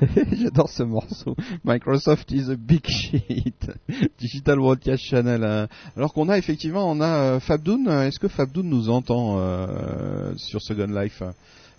[0.32, 1.36] J'adore ce morceau.
[1.64, 3.70] Microsoft is a big shit.
[4.18, 5.44] Digital Broadcast Channel.
[5.44, 5.68] hein.
[5.96, 7.06] Alors qu'on a effectivement, on a
[7.36, 7.88] euh, Fabdoun.
[7.88, 11.22] Est-ce que Fabdoun nous entend euh, sur Second Life?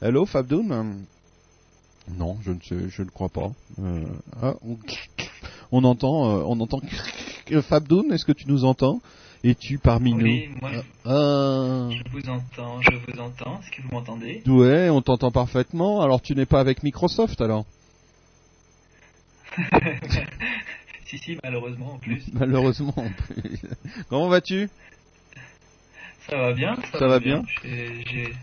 [0.01, 1.03] Hello Fabdoun
[2.17, 3.51] Non, je ne sais, je ne crois pas.
[3.79, 4.03] Euh,
[4.41, 4.77] ah, on,
[5.71, 6.79] on entend, on entend.
[7.61, 8.99] Fabdoun, est-ce que tu nous entends?
[9.43, 10.57] Es-tu parmi Oui, nous?
[10.59, 10.71] moi,
[11.05, 11.89] Ah.
[11.91, 13.59] je vous entends, je vous entends.
[13.61, 14.41] Est-ce que vous m'entendez?
[14.47, 16.01] Ouais, on t'entend parfaitement.
[16.01, 17.65] Alors tu n'es pas avec Microsoft alors?
[21.05, 22.23] Si, si, malheureusement en plus.
[22.33, 22.93] Malheureusement.
[22.97, 23.59] en plus.
[24.09, 24.67] Comment vas-tu?
[26.27, 28.33] Ça va bien Ça va bien j'ai-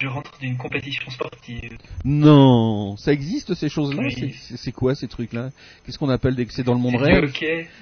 [0.00, 1.78] Je rentre d'une compétition sportive.
[2.04, 4.02] Non, ça existe ces choses-là?
[4.02, 4.34] Oui.
[4.56, 5.50] C'est- quoi ces trucs-là?
[5.84, 6.46] Qu'est-ce qu'on appelle des...
[6.50, 7.30] C'est dans le monde réel?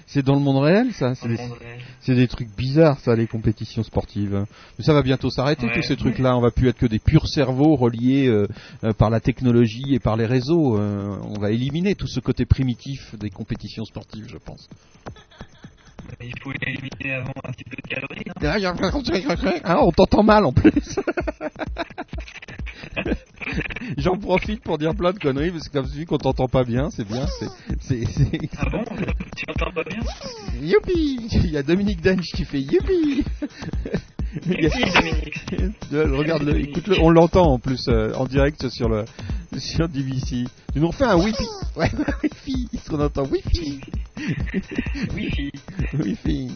[0.07, 1.15] C'est dans le monde réel ça?
[1.15, 2.29] C'est des...
[2.29, 4.45] trucs bizarres ça, les compétitions sportives.
[4.79, 5.73] Mais ça va bientôt s'arrêter Ouais.
[5.75, 6.37] tous ces trucs-là.
[6.37, 8.47] On va plus être que des purs cerveaux reliés euh,
[8.85, 10.79] euh, par la technologie et par les réseaux.
[10.79, 14.69] Euh, on va éliminer tout ce côté primitif des compétitions sportives, je pense.
[16.21, 18.23] Il faut éliminer avant un petit peu de calories.
[18.29, 18.33] hein.
[19.65, 20.71] Ah, on t'entend mal en plus.
[23.99, 26.91] J'en profite pour dire plein de conneries parce que comme vu qu'on t'entend pas bien,
[26.91, 27.27] c'est bien.
[27.81, 28.07] C'est-
[28.59, 28.85] Ah bon?
[29.37, 29.99] Tu m'entends pas bien?
[30.61, 33.25] Youpi Il y a Dominique Dench qui fait youpi
[35.93, 39.05] Euh, Regarde-le, écoute-le, on l'entend en plus euh, en direct sur le
[39.59, 40.47] sur DVC.
[40.73, 41.45] Tu nous refais un wifi
[41.77, 41.91] Ouais,
[42.23, 43.81] wifi Est-ce qu'on entend wifi?
[45.15, 45.53] Wi-Fi.
[45.99, 46.51] Wi-Fi.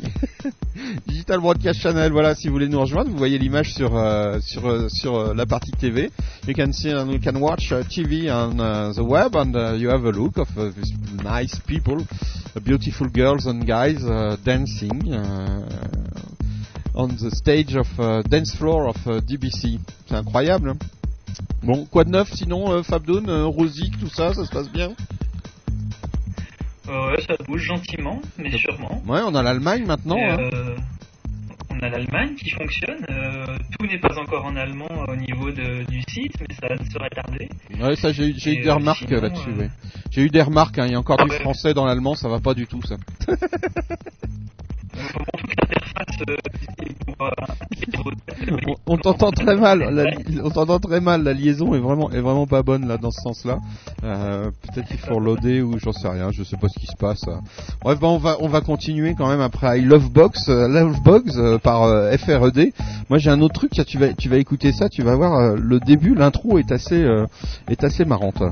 [1.07, 4.66] Digital Broadcast Channel, voilà, si vous voulez nous rejoindre, vous voyez l'image sur euh, sur
[4.66, 6.11] euh, sur la partie TV.
[6.47, 9.74] You can see and you can watch uh, TV on uh, the web and uh,
[9.77, 10.93] you have a look of uh, these
[11.23, 15.69] nice people, uh, beautiful girls and guys uh, dancing uh,
[16.97, 19.78] on the stage of uh, dance floor of uh, DBC.
[20.09, 20.70] C'est incroyable.
[20.70, 20.77] hein.
[21.62, 24.93] Bon, quoi de neuf sinon, euh, Fabdoun, euh, Rosic, tout ça, ça se passe bien?
[26.89, 29.02] Euh, ouais, ça bouge gentiment, mais sûrement.
[29.06, 30.16] Ouais, on a l'Allemagne maintenant.
[30.18, 30.39] Hein.
[30.52, 30.77] euh,
[31.70, 33.05] on a l'Allemagne qui fonctionne.
[33.78, 37.10] tout n'est pas encore en allemand au niveau de- du site, mais ça ne serait
[37.10, 37.48] tardé.
[37.81, 39.51] Ouais, ça j'ai eu, des remarques là-dessus.
[39.59, 39.70] ouais.
[40.10, 40.78] J'ai eu des remarques.
[40.78, 41.40] hein, Il y a encore Ah du ouais.
[41.40, 42.97] français dans l'allemand, ça va pas du tout ça.
[48.86, 49.78] On t'entend très mal.
[49.78, 50.10] la
[50.44, 51.23] on t'entend très mal.
[51.23, 53.59] La liaison est vraiment est vraiment pas bonne là dans ce sens-là.
[54.05, 56.31] Euh, Peut-être qu'il faut reloader ou j'en sais rien.
[56.31, 57.24] Je sais pas ce qui se passe.
[57.82, 61.02] Bref, bah, on va on va continuer quand même après I Love Box, euh, Love
[61.02, 62.73] Box euh, par euh, FRED.
[63.09, 63.73] Moi j'ai un autre truc.
[63.73, 64.89] Tu vas tu vas écouter ça.
[64.89, 66.14] Tu vas voir le début.
[66.14, 67.06] L'intro est assez
[67.68, 68.43] est assez marrante.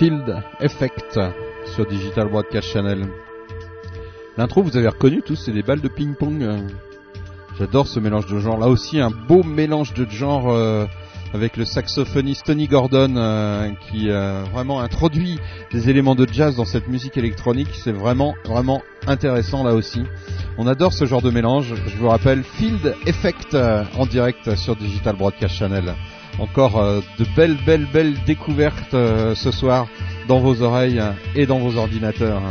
[0.00, 1.20] Field Effect
[1.74, 3.06] sur Digital Broadcast Channel.
[4.38, 6.42] L'intro, vous avez reconnu tous, c'est des balles de ping-pong.
[7.58, 8.58] J'adore ce mélange de genres.
[8.58, 10.86] Là aussi, un beau mélange de genres euh,
[11.34, 15.38] avec le saxophoniste Tony Gordon euh, qui euh, vraiment introduit
[15.70, 17.68] des éléments de jazz dans cette musique électronique.
[17.74, 20.00] C'est vraiment, vraiment intéressant là aussi.
[20.56, 21.74] On adore ce genre de mélange.
[21.86, 25.94] Je vous rappelle Field Effect euh, en direct sur Digital Broadcast Channel.
[26.38, 29.86] Encore euh, de belles, belles, belles découvertes euh, ce soir
[30.28, 31.02] dans vos oreilles
[31.34, 32.42] et dans vos ordinateurs.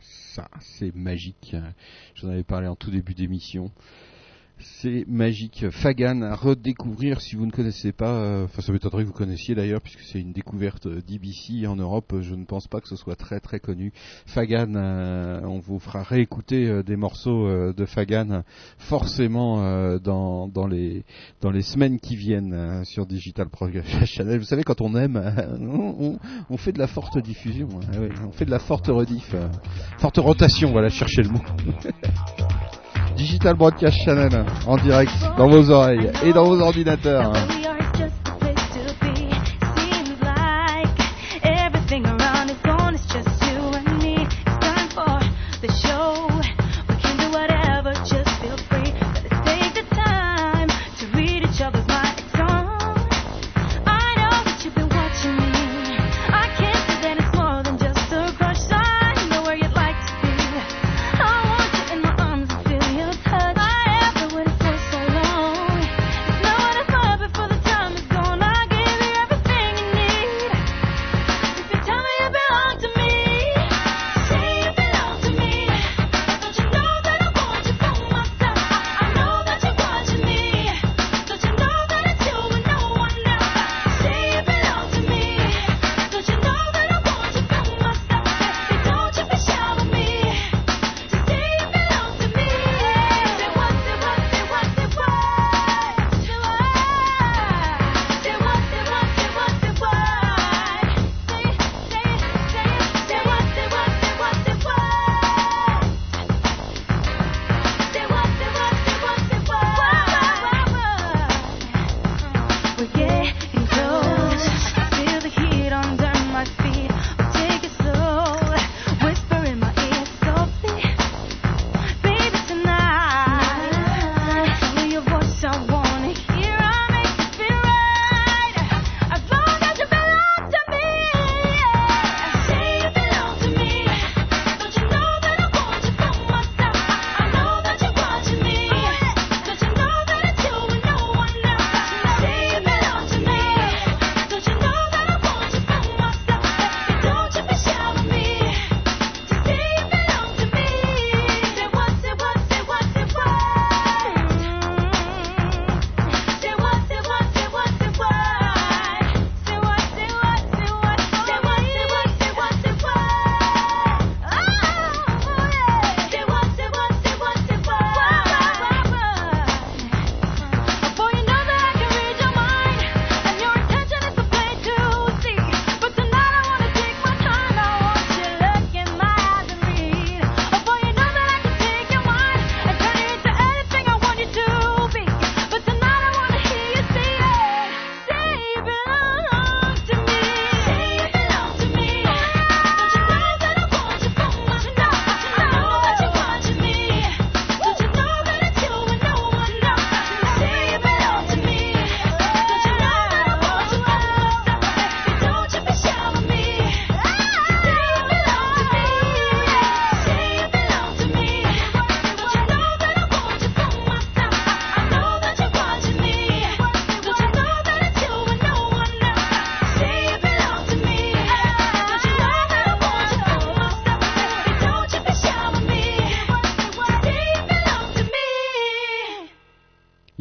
[0.00, 1.56] Ça c'est magique.
[2.14, 3.72] J'en avais parlé en tout début d'émission.
[4.58, 5.66] C'est magique.
[5.70, 8.14] Fagan à redécouvrir si vous ne connaissez pas.
[8.14, 11.76] euh, Enfin, ça m'étonnerait que vous connaissiez d'ailleurs, puisque c'est une découverte euh, d'IBC en
[11.76, 12.14] Europe.
[12.22, 13.92] Je ne pense pas que ce soit très très connu.
[14.26, 18.42] Fagan, euh, on vous fera réécouter euh, des morceaux de Fagan
[18.78, 21.04] forcément dans, dans, les,
[21.42, 23.48] dans les semaines qui viennent sur Digital
[24.06, 24.38] Channel.
[24.38, 25.20] Vous savez, quand on aime,
[26.50, 27.68] on, fait de la forte diffusion.
[27.74, 27.86] hein.
[27.92, 29.34] Ah on fait de la forte rediff.
[29.98, 31.40] forte rotation, voilà, cherchez le mot.
[33.16, 37.32] Digital Broadcast Channel en direct dans vos oreilles et dans vos ordinateurs.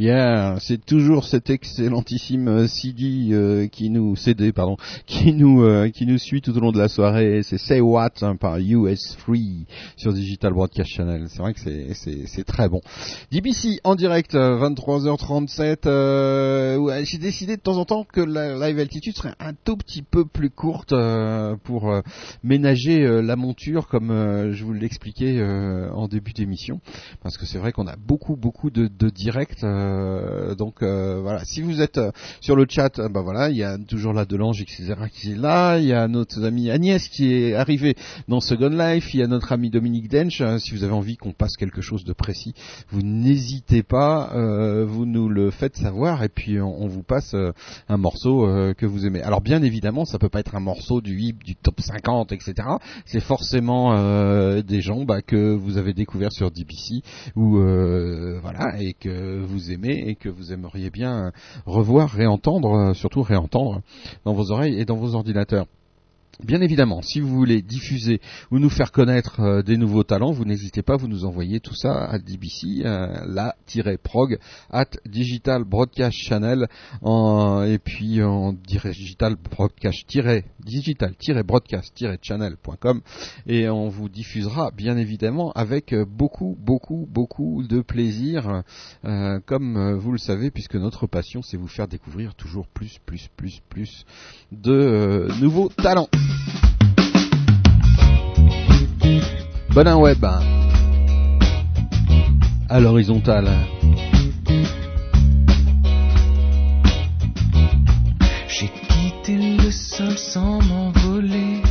[0.06, 5.90] Yeah, c'est toujours cet excellentissime euh, CD euh, qui nous CD pardon, qui nous euh,
[5.90, 7.41] qui nous suit tout au long de la soirée.
[7.44, 9.65] C'est Say What hein, par US Free
[9.98, 11.26] sur Digital Broadcast Channel.
[11.30, 12.82] C'est vrai que c'est c'est très bon.
[13.32, 15.88] DBC en direct euh, 23h37.
[15.88, 19.77] Euh, ouais, J'ai décidé de temps en temps que la live altitude serait un tout
[19.77, 22.02] petit peu plus courte euh, pour euh,
[22.44, 26.80] ménager euh, la monture comme euh, je vous l'expliquais euh, en début d'émission
[27.23, 31.44] parce que c'est vrai qu'on a beaucoup beaucoup de, de directs euh, donc euh, voilà.
[31.46, 32.12] Si vous êtes euh,
[32.42, 35.36] sur le chat euh, bah voilà il y a toujours la Delange etc qui est
[35.36, 35.80] là.
[35.80, 37.96] Il y a notre amie Agnès qui est arrivée
[38.28, 39.14] dans Second Life.
[39.14, 40.42] Il y a notre ami Dominique Dench.
[40.42, 42.54] Euh, si vous avez envie qu'on passe quelque chose de précis
[42.90, 44.32] vous n'hésitez pas.
[44.36, 47.52] Euh, vous nous le faites savoir et puis on, vous passe euh,
[47.90, 49.22] un morceau euh, que vous aimez.
[49.22, 52.68] Alors bien évidemment ça peut pas être un morceau du hip du top 50 etc
[53.06, 57.02] c'est forcément euh, des gens bah, que vous avez découvert sur DBC
[57.36, 61.32] ou euh, voilà et que vous aimez et que vous aimeriez bien
[61.66, 63.82] revoir, réentendre, euh, surtout réentendre
[64.26, 65.66] dans vos oreilles et dans vos ordinateurs.
[66.44, 68.20] Bien évidemment, si vous voulez diffuser
[68.52, 71.76] ou nous faire connaître euh, des nouveaux talents, vous n'hésitez pas, vous nous envoyez tout
[71.76, 74.38] ça à DBC, euh, la-prog
[74.70, 76.68] at Digital Broadcast Channel
[77.68, 80.06] et puis en digital broadcast
[80.60, 83.02] digital broadcast channel.com
[83.48, 88.64] et on vous diffusera bien évidemment avec beaucoup beaucoup beaucoup de plaisir
[89.06, 93.30] euh, comme vous le savez puisque notre passion c'est vous faire découvrir toujours plus plus
[93.36, 94.06] plus plus
[94.52, 96.10] de nouveaux talents.
[99.76, 100.26] Bonin Web
[102.69, 103.49] à l'horizontale.
[108.47, 111.61] J'ai quitté le sol sans m'envoler.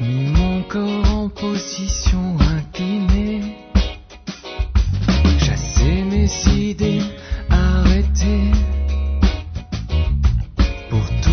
[0.00, 3.56] Mis mon corps en position inclinée.
[5.40, 7.02] Chassé mes idées
[7.50, 8.52] arrêtées.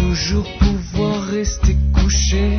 [0.02, 2.58] Toujours pouvoir rester couché.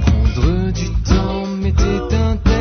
[0.00, 2.53] Prendre du temps m'était interdit.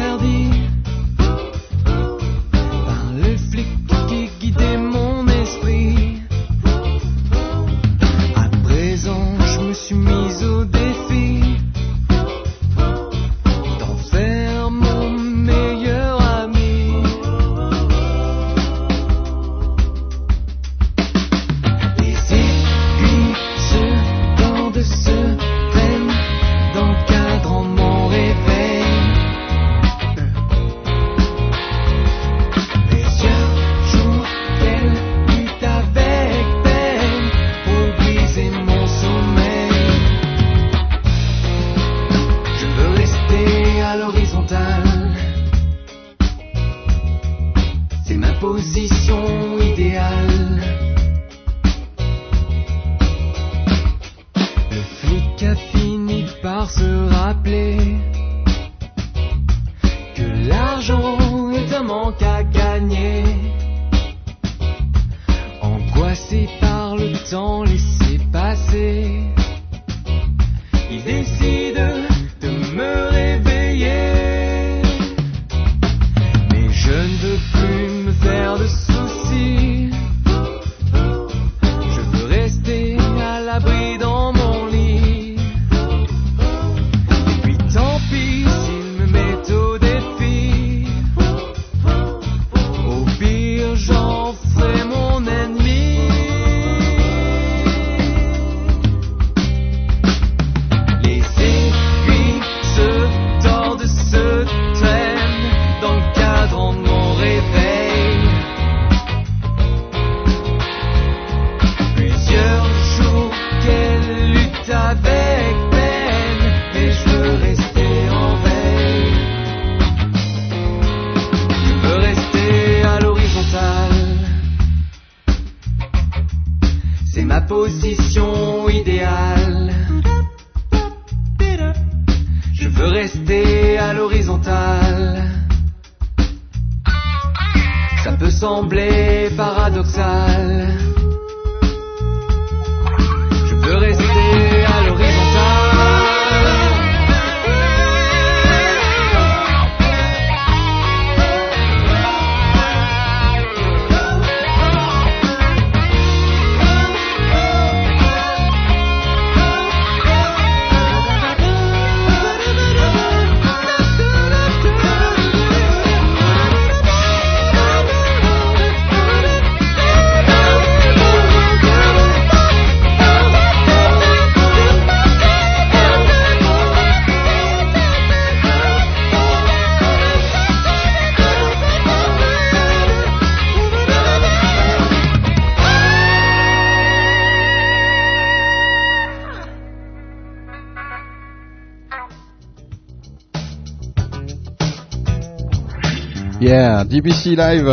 [196.85, 197.68] DBC Live.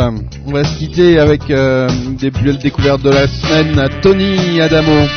[0.45, 1.89] On va se quitter avec euh,
[2.19, 3.89] des plus belles découvertes de la semaine.
[4.01, 5.07] Tony Adamo.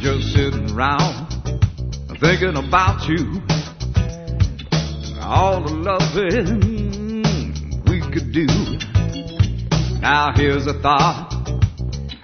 [0.00, 1.28] just sitting around
[2.22, 3.40] thinking about you.
[5.20, 7.52] All the loving
[7.86, 8.46] we could do.
[10.00, 11.32] Now here's a thought.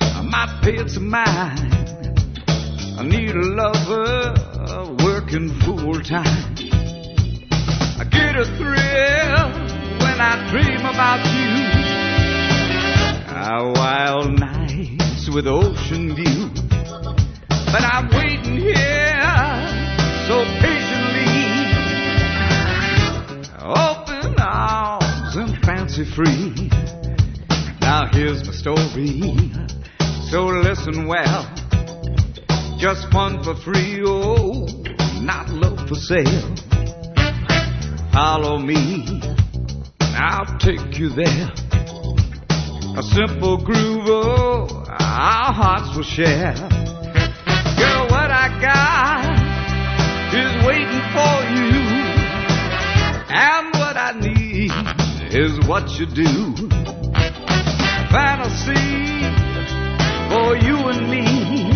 [0.00, 1.68] I might pay it some mind.
[2.98, 4.34] I need a lover
[5.04, 6.56] working full time.
[7.96, 9.50] I get a thrill
[10.02, 11.48] when I dream about you.
[13.36, 16.50] Our wild nights with ocean view.
[17.48, 19.22] But I'm waiting here
[20.26, 21.38] so patiently.
[23.62, 26.68] Open arms and fancy free.
[27.80, 29.52] Now here's my story.
[30.32, 31.57] So listen well.
[32.78, 34.64] Just one for free, oh,
[35.20, 36.55] not love for sale.
[38.12, 39.20] Follow me,
[40.00, 41.50] I'll take you there.
[42.96, 46.55] A simple groove, oh, our hearts will share.
[46.55, 49.48] Girl, what I got
[50.32, 51.82] is waiting for you.
[53.30, 54.70] And what I need
[55.34, 56.55] is what you do.
[58.12, 59.18] Fantasy
[60.30, 61.68] for you and me.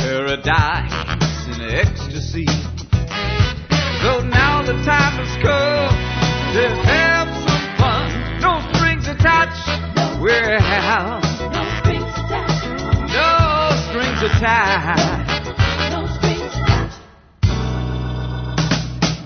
[0.00, 2.46] Paradise in ecstasy.
[4.00, 5.94] So now the time has come
[6.56, 8.08] to have some fun.
[8.40, 9.68] No strings attached.
[9.92, 10.16] No
[11.82, 12.64] strings attached.
[13.12, 13.28] No
[13.84, 15.44] strings attached.
[15.92, 17.00] No strings attached.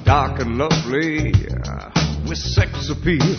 [0.04, 1.90] Dark and lovely uh,
[2.28, 3.36] with sex appeal.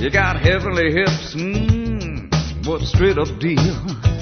[0.00, 4.19] You got heavenly hips, mmm, what straight up deal.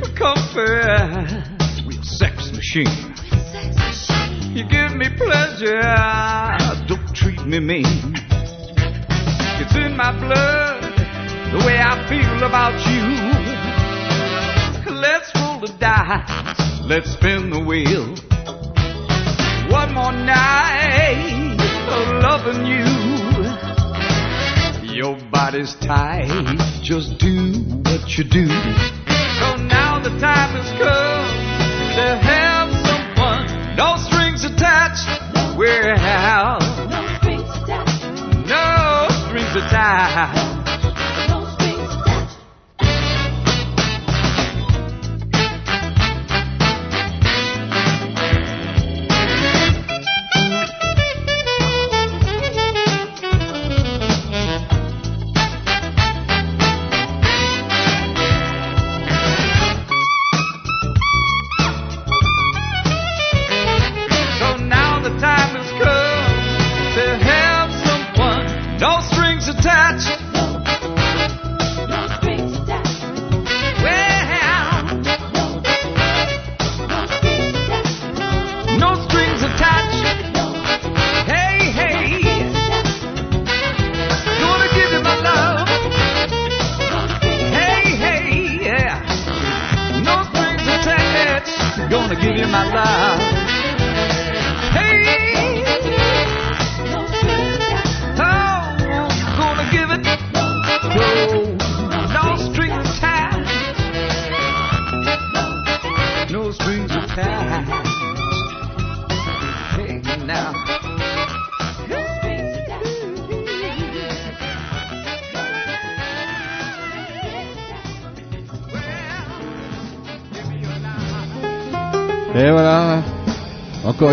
[0.00, 1.44] For comfort
[1.86, 3.14] with sex machine.
[4.54, 5.82] You give me pleasure,
[6.86, 8.14] don't treat me mean.
[9.60, 10.82] It's in my blood,
[11.52, 13.02] the way I feel about you.
[14.94, 18.14] Let's roll the dice, let's spin the wheel.
[19.70, 21.56] One more night
[21.88, 22.86] of loving you.
[24.94, 27.52] Your body's tight, just do
[27.84, 28.48] what you do.
[29.38, 29.77] So now
[30.08, 31.26] the time has come
[31.96, 33.76] to have some fun.
[33.76, 35.06] No strings attached.
[35.58, 36.58] Well,
[36.88, 38.48] no strings attached.
[38.48, 40.47] No strings attached.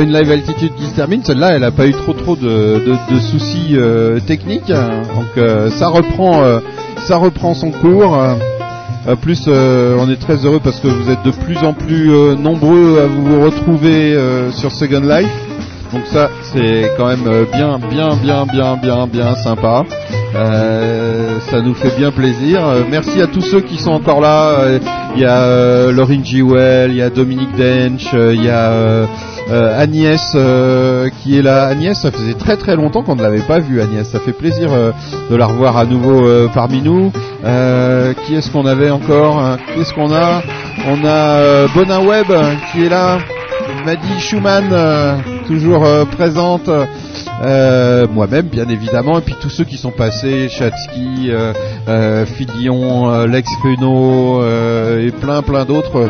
[0.05, 1.23] Une live altitude qui se termine.
[1.23, 2.81] Celle-là, elle n'a pas eu trop trop de,
[3.31, 4.67] soucis euh, techniques.
[4.67, 6.59] Donc euh, ça reprend, euh,
[7.07, 8.17] ça reprend son cours.
[9.21, 13.05] Plus, on est très heureux parce que vous êtes de plus en plus nombreux à
[13.05, 14.17] vous retrouver
[14.53, 15.29] sur Second Life.
[15.93, 19.83] Donc ça, c'est quand même bien, bien, bien, bien, bien, bien sympa.
[20.33, 22.61] Ça nous fait bien plaisir.
[22.89, 24.79] Merci à tous ceux qui sont encore là.
[25.15, 29.05] Il y a Laurine Giwell, il y a Dominique Dench, il y a
[29.49, 31.67] euh, Agnès euh, qui est là.
[31.67, 33.79] Agnès, ça faisait très très longtemps qu'on ne l'avait pas vue.
[33.79, 34.91] Agnès, ça fait plaisir euh,
[35.29, 37.11] de la revoir à nouveau parmi nous.
[38.25, 39.57] Qui est-ce qu'on avait encore hein?
[39.75, 40.41] Qu'est-ce qu'on a?
[40.87, 42.27] On a Bonin Web
[42.71, 43.19] qui est là.
[43.85, 46.69] Maddy Schumann, toujours présente.
[47.39, 54.41] Moi-même, bien évidemment, et puis tous ceux qui sont passés, Chatsky, euh, Lex Pruno,
[54.99, 56.09] et plein plein d'autres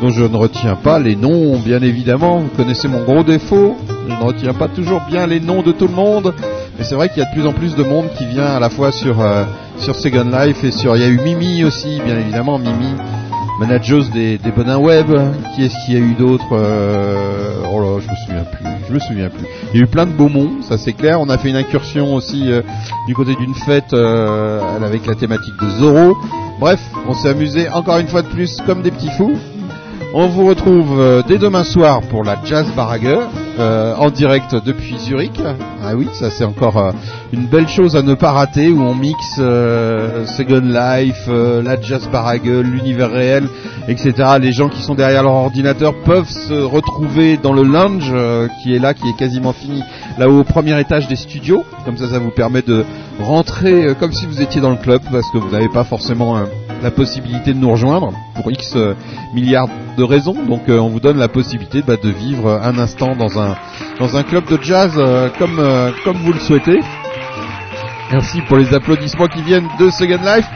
[0.00, 2.40] dont je ne retiens pas les noms, bien évidemment.
[2.40, 3.76] Vous connaissez mon gros défaut,
[4.08, 6.34] je ne retiens pas toujours bien les noms de tout le monde.
[6.78, 8.60] Mais c'est vrai qu'il y a de plus en plus de monde qui vient à
[8.60, 9.44] la fois sur euh,
[9.78, 10.96] sur Second Life et sur.
[10.96, 12.94] Il y a eu Mimi aussi, bien évidemment, Mimi
[13.58, 15.06] manageuse des, des web.
[15.54, 18.66] Qui est-ce qu'il y a eu d'autres euh, Oh là, je me souviens plus.
[18.88, 19.46] Je me souviens plus.
[19.72, 21.20] Il y a eu plein de beaux monts, ça c'est clair.
[21.20, 22.62] On a fait une incursion aussi euh,
[23.06, 26.16] du côté d'une fête euh, avec la thématique de Zorro.
[26.60, 29.36] Bref, on s'est amusé encore une fois de plus comme des petits fous.
[30.14, 33.28] On vous retrouve euh, dès demain soir pour la Jazz Barrageur.
[33.58, 35.40] euh, en direct depuis Zurich.
[35.82, 36.92] Ah oui, ça c'est encore euh,
[37.32, 42.08] une belle chose à ne pas rater où on mixe euh, Second Life, la Jazz
[42.12, 43.48] Baragel, l'univers réel,
[43.88, 44.12] etc.
[44.40, 48.12] Les gens qui sont derrière leur ordinateur peuvent se retrouver dans le lounge
[48.62, 49.82] qui est là, qui est quasiment fini,
[50.18, 51.64] là au premier étage des studios.
[51.84, 52.84] Comme ça, ça vous permet de
[53.20, 56.44] rentrer comme si vous étiez dans le club parce que vous n'avez pas forcément euh,
[56.82, 58.94] la possibilité de nous rejoindre pour X euh,
[59.34, 60.34] milliards de raisons.
[60.46, 63.56] Donc euh, on vous donne la possibilité bah, de vivre un instant dans un
[63.98, 65.60] dans un club de jazz euh, comme
[66.04, 66.80] comme vous le souhaitez.
[68.12, 70.46] Merci pour les applaudissements qui viennent de Second Life.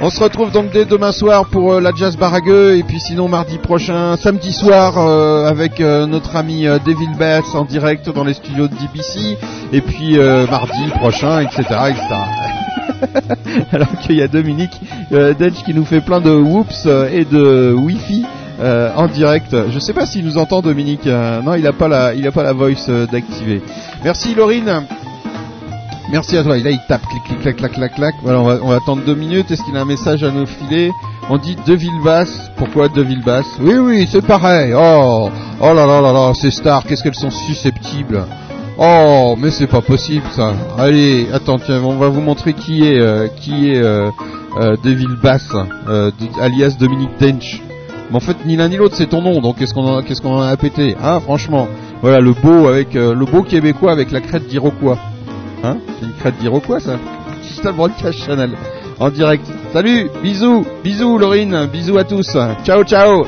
[0.00, 3.58] On se retrouve donc dès demain soir pour la Jazz Baragueux et puis sinon mardi
[3.58, 8.68] prochain, samedi soir euh, avec euh, notre ami Devil Bass en direct dans les studios
[8.68, 9.36] de DBC
[9.72, 10.18] et puis
[10.50, 11.62] mardi prochain, etc.
[11.90, 12.04] etc.
[13.72, 14.80] Alors qu'il y a Dominique
[15.12, 15.34] euh,
[15.64, 18.24] qui nous fait plein de whoops euh, et de wifi
[18.60, 19.54] euh, en direct.
[19.70, 21.06] Je sais pas s'il nous entend Dominique.
[21.06, 23.62] Euh, non, il a pas la, il a pas la voice d'activer.
[24.04, 24.82] Merci Laurine.
[26.10, 26.56] Merci à toi.
[26.56, 28.14] Et là, il tape, clic, clic, clac, clac, clac, clac.
[28.22, 29.50] Voilà, on va, on va attendre deux minutes.
[29.50, 30.90] Est-ce qu'il a un message à nous filer?
[31.28, 32.50] On dit De Villebasse.
[32.56, 34.72] Pourquoi De Villebasse Oui, oui, c'est pareil.
[34.74, 35.28] Oh,
[35.60, 38.24] oh là là là là, ces stars, qu'est-ce qu'elles sont susceptibles?
[38.80, 40.54] Oh, mais c'est pas possible ça.
[40.78, 44.08] Allez, attends, tiens, on va vous montrer qui est, euh, qui est euh,
[44.60, 45.52] euh, Villebasse,
[45.88, 47.60] euh, alias Dominique Dench.
[48.10, 49.40] Mais en fait, ni l'un ni l'autre, c'est ton nom.
[49.40, 51.66] Donc, qu'est-ce qu'on en, qu'est-ce qu'on a pété Hein, franchement.
[52.02, 54.98] Voilà, le beau avec euh, le beau québécois avec la crête d'Iroquois.
[55.64, 56.96] Hein C'est une crête d'Iroquois, ça
[57.42, 58.52] Juste le broadcast Chanel.
[59.00, 59.46] En direct.
[59.72, 63.24] Salut Bisous Bisous, Laurine Bisous à tous Ciao, ciao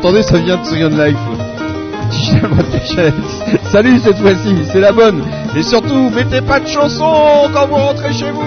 [0.00, 1.18] entendez, ça vient de Second Life.
[3.70, 5.22] Salut cette fois-ci, c'est la bonne.
[5.54, 8.42] Et surtout, mettez pas de chansons quand vous rentrez chez vous.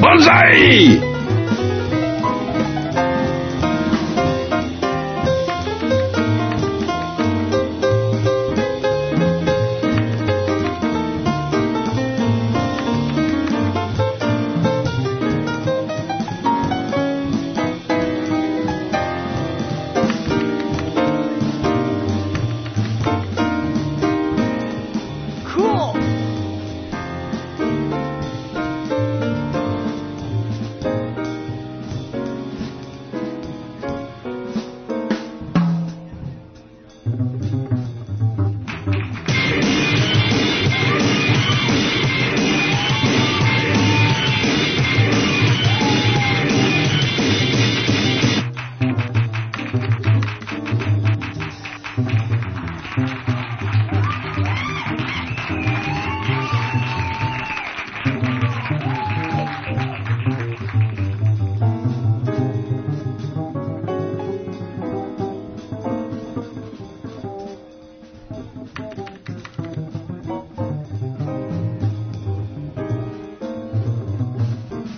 [0.00, 1.05] Banzai